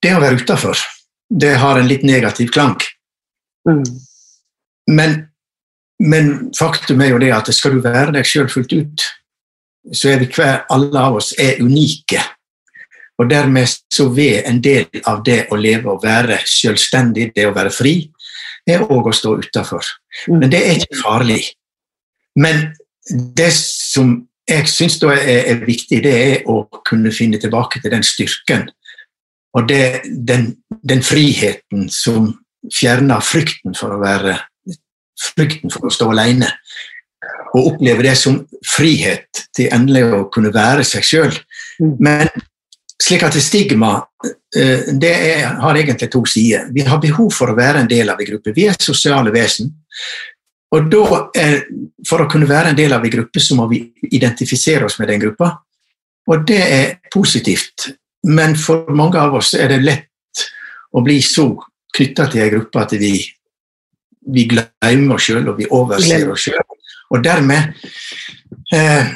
[0.03, 0.79] det, å være utafor,
[1.29, 2.77] det har en litt negativ klang.
[3.67, 3.83] Mm.
[4.91, 5.17] Men,
[6.03, 9.03] men, faktum er jo det at skal du være deg sjøl fullt ut,
[9.91, 12.21] så er vi hver, alle av oss er unike.
[13.19, 17.53] Og dermed så vil en del av det å leve og være selvstendig, det å
[17.55, 17.97] være fri,
[18.65, 19.83] er òg å stå utafor.
[20.31, 20.39] Mm.
[20.39, 21.41] Men det er ikke farlig.
[22.39, 22.71] Men
[23.09, 24.15] det som
[24.49, 25.19] jeg syns er,
[25.53, 28.67] er, viktig, det er å kunne finne tilbake til den styrken
[29.53, 32.31] og det, den, den, friheten som
[32.73, 34.37] fjerner frykten for å være
[35.19, 36.49] frykten for å stå alene.
[37.53, 41.35] og oppleve det som frihet til endelig å kunne være seg sjøl.
[41.77, 41.91] Mm.
[42.01, 42.31] Men
[42.97, 43.91] slik at stigma
[44.57, 46.65] eh, det er, har egentlig to sider.
[46.73, 48.55] Vi har behov for å være en del av en gruppe.
[48.57, 49.69] Vi er sosiale vesen.
[50.73, 51.59] Og da er,
[52.07, 53.79] For å kunne være en del av en gruppe, så må vi
[54.11, 55.53] identifisere oss med den gruppa.
[56.27, 57.91] Og det er positivt.
[58.27, 60.43] Men for mange av oss er det lett
[60.93, 61.47] å bli så
[61.93, 63.13] knytta til en gruppe at vi,
[64.33, 66.77] vi glemmer oss sjøl, og vi overser oss sjøl.
[67.13, 67.75] Og dermed
[68.73, 69.11] eh,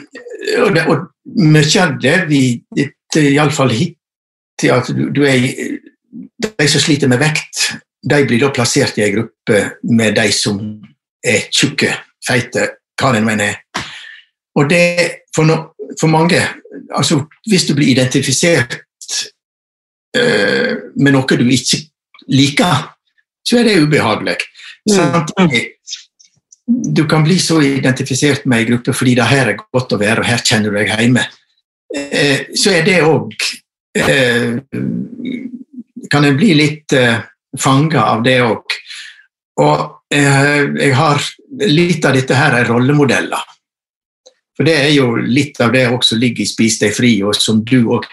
[0.62, 1.08] og, det, og
[1.42, 2.42] mye av det vi
[3.18, 5.48] Iallfall hittil at du, du er
[6.38, 7.64] De som sliter med vekt,
[8.06, 10.60] de blir da plassert i en gruppe med de som
[11.24, 11.92] er tjukke,
[12.26, 12.68] feite,
[13.00, 13.62] hva det nå enn er.
[14.58, 14.84] Og det
[15.36, 15.58] for, no,
[16.00, 16.40] for mange
[16.96, 18.78] altså Hvis du blir identifisert
[20.18, 21.82] uh, med noe du ikke
[22.32, 22.88] liker,
[23.46, 24.38] så er det ubehagelig.
[24.88, 24.94] Mm.
[24.96, 25.62] Samtidig
[26.68, 30.20] du kan bli så identifisert med ei gruppe fordi det her er godt å være,
[30.22, 31.24] og her kjenner du deg hjemme.
[31.96, 33.32] Eh, så er det òg
[33.96, 34.58] eh,
[36.12, 37.22] Kan en bli litt eh,
[37.60, 38.76] fanga av det òg.
[39.58, 41.22] Og eh, jeg har
[41.66, 43.54] litt av dette her er rollemodeller.
[44.58, 47.62] For det er jo litt av det også ligger i Spis deg fri, og som
[47.66, 48.08] du òg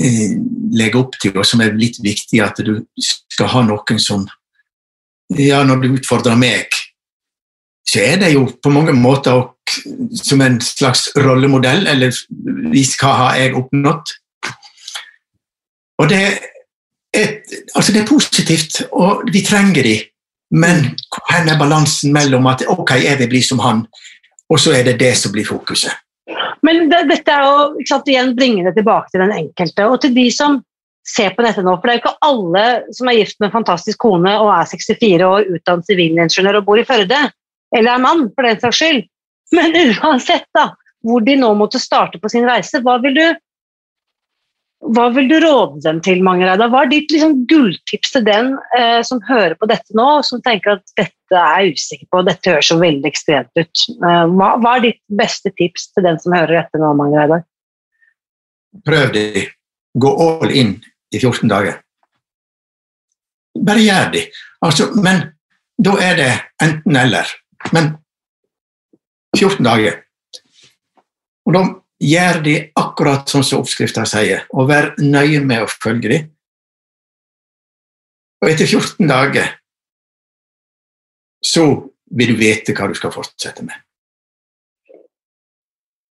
[0.00, 0.36] eh,
[0.72, 4.26] legger opp til, og som er litt viktig, at du skal ha noen som
[5.34, 6.68] Ja, når du utfordrer meg,
[7.88, 9.46] så er det jo på mange måter
[10.20, 12.12] som en slags rollemodell, eller
[12.72, 14.12] vis hva har jeg oppnådd.
[16.02, 16.20] Og det
[17.16, 17.30] er,
[17.72, 19.96] altså det er positivt, og vi trenger de,
[20.54, 23.84] men hvor er balansen mellom at ok, jeg vil bli som han,
[24.50, 25.92] og så er det det som blir fokuset.
[26.64, 30.28] Men det, dette er sant, igjen bringe det tilbake til den enkelte, og til de
[30.32, 30.62] som
[31.04, 31.74] ser på dette nå.
[31.76, 34.70] For det er jo ikke alle som er gift med en fantastisk kone og er
[34.70, 37.26] 64 år, utdannet sivilingeniør og bor i Førde
[37.74, 39.02] eller er mann, for den saks skyld.
[39.54, 40.68] Men uansett da,
[41.04, 43.24] hvor de nå måtte starte på sin reise, hva vil du,
[44.92, 46.66] hva vil du råde dem til, Mangereida?
[46.68, 50.76] Hva er ditt liksom, gulltips til den eh, som hører på dette nå, som tenker
[50.76, 53.84] at dette er jeg usikker på, dette høres så veldig ekstremt ut.
[53.94, 57.40] Eh, hva, hva, er ditt beste tips til den som hører dette nå, Mangereida?
[58.84, 59.46] Prøv de.
[59.94, 60.76] Gå all in
[61.14, 61.78] i 14 dager.
[63.64, 64.24] Bare gjør de.
[64.66, 65.22] Altså, men
[65.80, 66.32] da er det
[66.62, 67.30] enten-eller.
[67.72, 67.94] Men
[69.38, 70.02] 14 dager.
[71.46, 71.62] Og da
[72.04, 76.30] gjør de akkurat sånn som oppskrifta sier, og vær nøye med å følge dem.
[78.44, 79.54] Og etter 14 dager
[81.44, 81.64] så
[82.14, 83.76] vil du vite hva du skal fortsette med.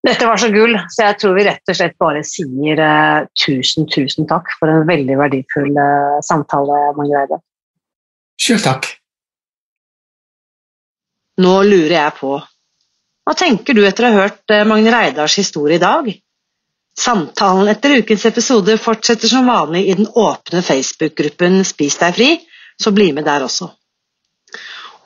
[0.03, 3.85] Dette var så gull, så jeg tror vi rett og slett bare sier uh, tusen,
[3.87, 7.39] tusen takk for en veldig verdifull uh, samtale, Margrethe.
[8.41, 8.89] Sjøl takk.
[11.39, 12.33] Nå lurer jeg på,
[13.23, 16.09] hva tenker du etter å ha hørt eh, Magne Reidars historie i dag?
[16.99, 22.29] Samtalen etter ukens episode fortsetter som vanlig i den åpne Facebook-gruppen Spis deg fri,
[22.77, 23.69] så bli med der også.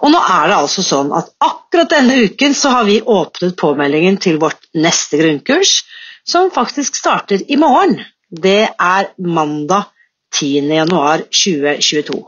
[0.03, 4.19] Og nå er det altså sånn at akkurat denne uken så har vi åpnet påmeldingen
[4.21, 5.79] til vårt neste grunnkurs,
[6.27, 8.01] som faktisk starter i morgen.
[8.29, 9.87] Det er mandag
[10.35, 10.67] 10.
[10.75, 12.19] januar 2022.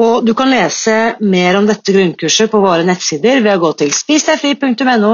[0.00, 3.92] Og du kan lese mer om dette grunnkurset på våre nettsider ved å gå til
[3.94, 5.12] spisdegfri.no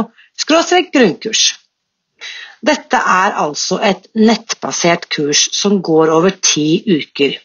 [0.95, 1.43] grunnkurs.
[2.61, 7.39] Dette er altså et nettbasert kurs som går over ti uker.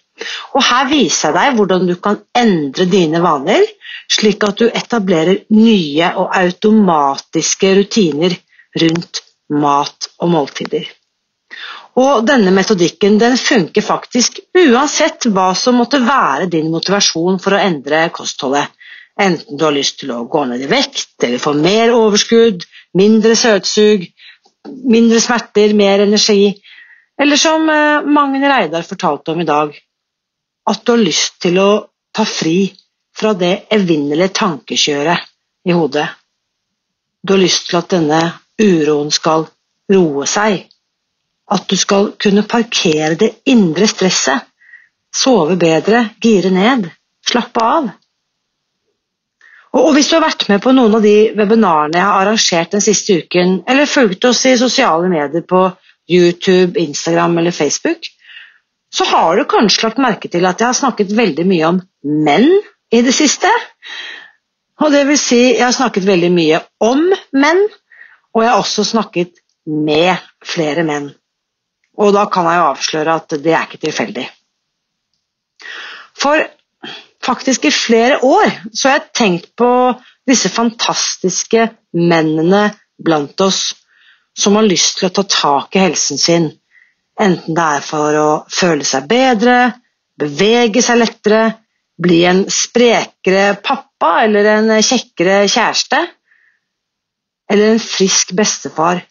[0.56, 3.64] Og Her viser jeg deg hvordan du kan endre dine vaner,
[4.12, 8.36] slik at du etablerer nye og automatiske rutiner
[8.82, 10.88] rundt mat og måltider.
[11.96, 17.62] Og denne metodikken den funker faktisk uansett hva som måtte være din motivasjon for å
[17.64, 18.74] endre kostholdet.
[19.16, 22.66] Enten du har lyst til å gå ned i vekt, eller få mer overskudd,
[23.00, 24.04] mindre søtsug,
[24.92, 26.52] mindre smerter, mer energi,
[27.16, 29.72] eller som eh, Magne Reidar fortalte om i dag,
[30.68, 31.70] at du har lyst til å
[32.12, 32.74] ta fri
[33.16, 35.32] fra det evinnelige tankekjøret
[35.70, 36.10] i hodet.
[37.24, 38.20] Du har lyst til at denne
[38.60, 39.48] uroen skal
[39.96, 40.66] roe seg
[41.52, 44.48] at du skal kunne parkere det indre stresset,
[45.16, 46.90] sove bedre, gire ned,
[47.26, 47.92] slappe av.
[49.76, 52.84] Og Hvis du har vært med på noen av de webinarene jeg har arrangert den
[52.84, 55.68] siste uken, eller fulgt oss i sosiale medier på
[56.10, 58.08] YouTube, Instagram eller Facebook,
[58.96, 62.48] så har du kanskje lagt merke til at jeg har snakket veldig mye om menn
[62.94, 63.52] i det siste.
[64.80, 67.04] Og det vil si, jeg har snakket veldig mye om
[67.36, 67.66] menn,
[68.36, 71.12] og jeg har også snakket med flere menn.
[72.02, 74.26] Og da kan jeg jo avsløre at det er ikke tilfeldig.
[76.20, 76.44] For
[77.26, 79.70] faktisk i flere år så har jeg tenkt på
[80.28, 82.68] disse fantastiske mennene
[83.02, 83.74] blant oss
[84.36, 86.50] som har lyst til å ta tak i helsen sin,
[87.20, 89.72] enten det er for å føle seg bedre,
[90.20, 91.44] bevege seg lettere,
[91.96, 96.02] bli en sprekere pappa eller en kjekkere kjæreste,
[97.52, 99.06] eller en frisk bestefar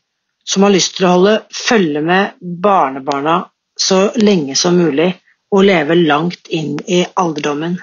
[0.44, 3.38] som har lyst til å holde følge med barnebarna
[3.80, 5.10] så lenge som mulig
[5.54, 7.78] og leve langt inn i alderdommen.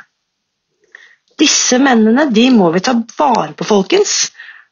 [1.40, 4.30] Disse mennene de må vi ta vare på, folkens,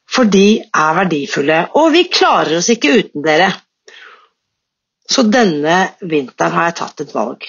[0.10, 3.50] for de er verdifulle, og vi klarer oss ikke uten dere.
[5.10, 7.46] Så denne vinteren har jeg tatt et valg.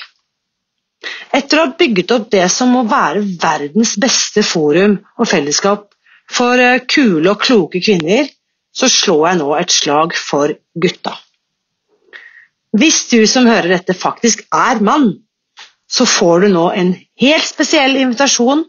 [1.37, 5.89] Etter å ha bygget opp det som må være verdens beste forum og fellesskap
[6.31, 8.29] for eh, kule og kloke kvinner,
[8.73, 11.17] så slår jeg nå et slag for gutta.
[12.77, 15.11] Hvis du som hører dette faktisk er mann,
[15.91, 18.63] så får du nå en helt spesiell invitasjon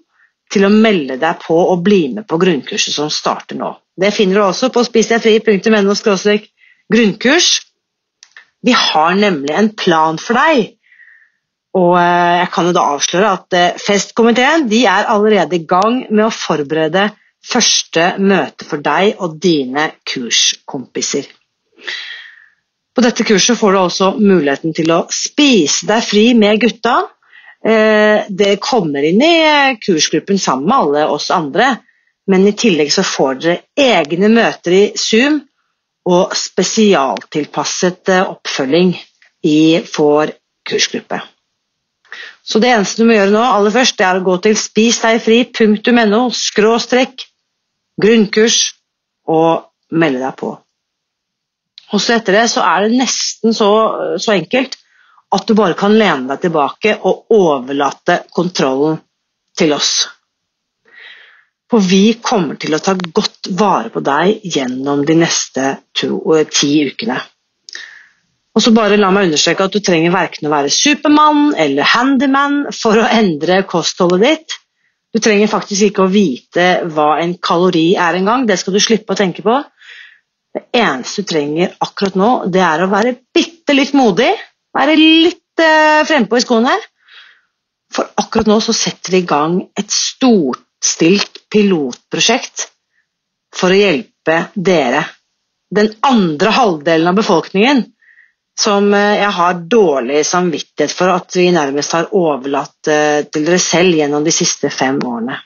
[0.51, 3.75] til å melde deg på og bli med på grunnkurset som starter nå.
[3.95, 5.93] Det finner du også på spisdegfri.no
[6.91, 7.49] grunnkurs.
[8.65, 10.75] Vi har nemlig en plan for deg.
[11.77, 16.01] Og eh, jeg kan jo da avsløre at eh, Festkomiteen de er allerede i gang
[16.09, 17.07] med å forberede
[17.43, 21.25] første møte for deg og dine kurskompiser.
[22.91, 26.99] På dette kurset får du også muligheten til å spise deg fri med gutta
[27.65, 31.75] Eh, det kommer inn i kursgruppen sammen med alle oss andre,
[32.27, 35.37] men i tillegg så får dere egne møter i Zoom
[36.09, 38.95] og spesialtilpasset eh, oppfølging
[39.45, 39.61] i
[39.93, 40.33] vår
[40.65, 41.21] kursgruppe.
[42.41, 46.23] Så det eneste du må gjøre nå, aller først, det er å gå til spisdegfri.no
[46.33, 47.27] skråstrekk
[47.99, 48.59] grunnkurs
[49.27, 50.51] og melde deg på.
[51.91, 53.71] Og så etter det så er det nesten så,
[54.21, 54.77] så enkelt
[55.31, 58.99] at du bare kan lene deg tilbake og overlate kontrollen
[59.57, 59.93] til oss.
[61.71, 66.47] For vi kommer til å ta godt vare på deg gjennom de neste to, eh,
[66.51, 67.19] ti ukene.
[68.51, 72.65] Og så bare la meg understreke at Du trenger verken å være supermann eller handyman
[72.75, 74.57] for å endre kostholdet ditt.
[75.11, 78.45] Du trenger faktisk ikke å vite hva en kalori er engang.
[78.47, 79.57] Det skal du slippe å tenke på.
[80.55, 84.31] Det eneste du trenger akkurat nå, det er å være bitte litt modig
[84.75, 86.83] være litt eh, frempå i skoene her.
[87.91, 92.69] For akkurat nå så setter vi i gang et storstilt pilotprosjekt
[93.55, 95.03] for å hjelpe dere,
[95.71, 97.83] den andre halvdelen av befolkningen,
[98.61, 103.61] som eh, jeg har dårlig samvittighet for at vi nærmest har overlatt eh, til dere
[103.61, 105.39] selv gjennom de siste fem årene.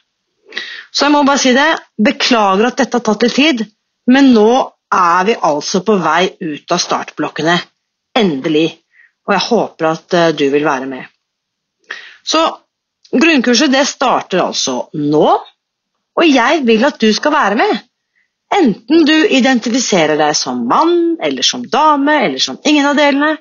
[0.96, 1.70] Så jeg må bare si det.
[2.00, 3.66] Beklager at dette har tatt litt tid,
[4.12, 4.50] men nå
[4.96, 7.60] er vi altså på vei ut av startblokkene.
[8.16, 8.70] Endelig
[9.26, 11.06] og jeg håper at eh, du vil være med.
[12.26, 12.42] Så
[13.14, 15.28] grunnkurset det starter altså nå,
[16.16, 17.74] og jeg vil at du skal være med.
[18.54, 23.36] Enten du identifiserer deg som mann eller som dame eller som ingen av delene.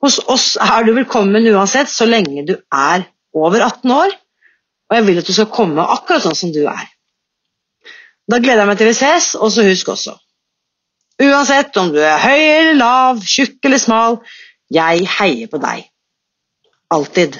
[0.00, 3.04] Hos oss er du velkommen uansett, så lenge du er
[3.36, 4.14] over 18 år.
[4.90, 6.86] Og jeg vil at du skal komme akkurat sånn som du er.
[8.30, 10.16] Da gleder jeg meg til vi ses, og så husk også
[11.20, 14.14] Uansett om du er høy eller lav, tjukk eller smal,
[14.72, 15.82] jeg heier på deg.
[16.96, 17.36] Alltid.